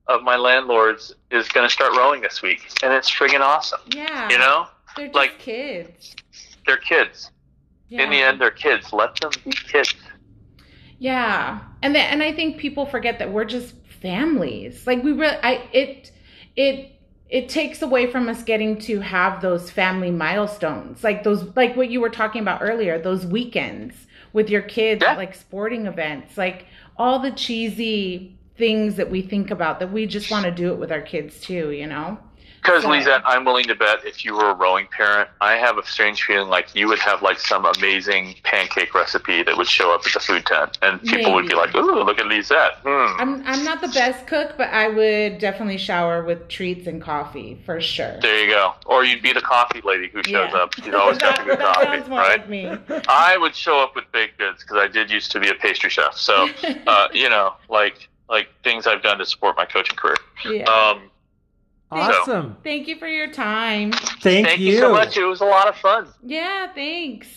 [0.07, 3.81] of my landlords is going to start rowing this week, and it's friggin' awesome.
[3.93, 6.15] yeah, You know, They're just Like- kids.
[6.65, 7.31] They're kids.
[7.89, 8.91] In the end, they're kids.
[8.93, 9.93] Let them be kids.
[10.99, 14.85] Yeah, and the, and I think people forget that we're just families.
[14.87, 16.11] Like we really, I it
[16.55, 16.91] it
[17.29, 21.89] it takes away from us getting to have those family milestones, like those like what
[21.89, 24.06] you were talking about earlier, those weekends
[24.37, 25.13] with your kids, Yeah.
[25.13, 30.05] at, like sporting events, like all the cheesy things that we think about that we
[30.05, 31.71] just want to do it with our kids too.
[31.71, 32.19] You know?
[32.61, 35.77] Because So- Lizette, I'm willing to bet if you were a rowing parent, I have
[35.77, 39.93] a strange feeling like you would have like some amazing pancake recipe that would show
[39.93, 43.21] up at the food tent, and people would be like, "Ooh, look at Lizette." Hmm.
[43.21, 47.57] I'm I'm not the best cook, but I would definitely shower with treats and coffee
[47.65, 48.17] for sure.
[48.21, 48.73] There you go.
[48.85, 50.57] Or you'd be the coffee lady who shows Yeah.
[50.57, 50.73] up.
[50.83, 52.39] She's always got the good that coffee, sounds more right?
[52.39, 52.71] like me.
[53.07, 55.89] I would show up with baked goods because I did used to be a pastry
[55.89, 56.15] chef.
[56.17, 56.49] So,
[56.87, 60.17] uh, you know, like like things I've done to support my coaching career.
[60.43, 60.63] yeah.
[60.65, 61.09] Um,
[61.91, 62.57] Awesome.
[62.63, 63.91] Thank you for your time.
[63.91, 64.77] Thank, thank you.
[64.79, 65.15] so much.
[65.17, 66.07] It was a lot of fun.
[66.23, 67.27] Yeah, thanks.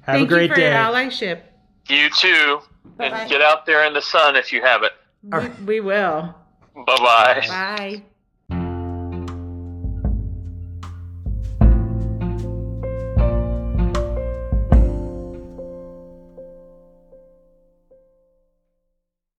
[0.00, 0.70] Have Thank a great you for day.
[0.70, 1.42] your allyship.
[1.88, 2.60] You too.
[2.96, 3.18] Bye-bye.
[3.20, 4.92] And get out there in the sun if you have it.
[5.22, 6.34] We, we will.
[6.74, 7.44] Bye bye.
[7.48, 8.02] Bye.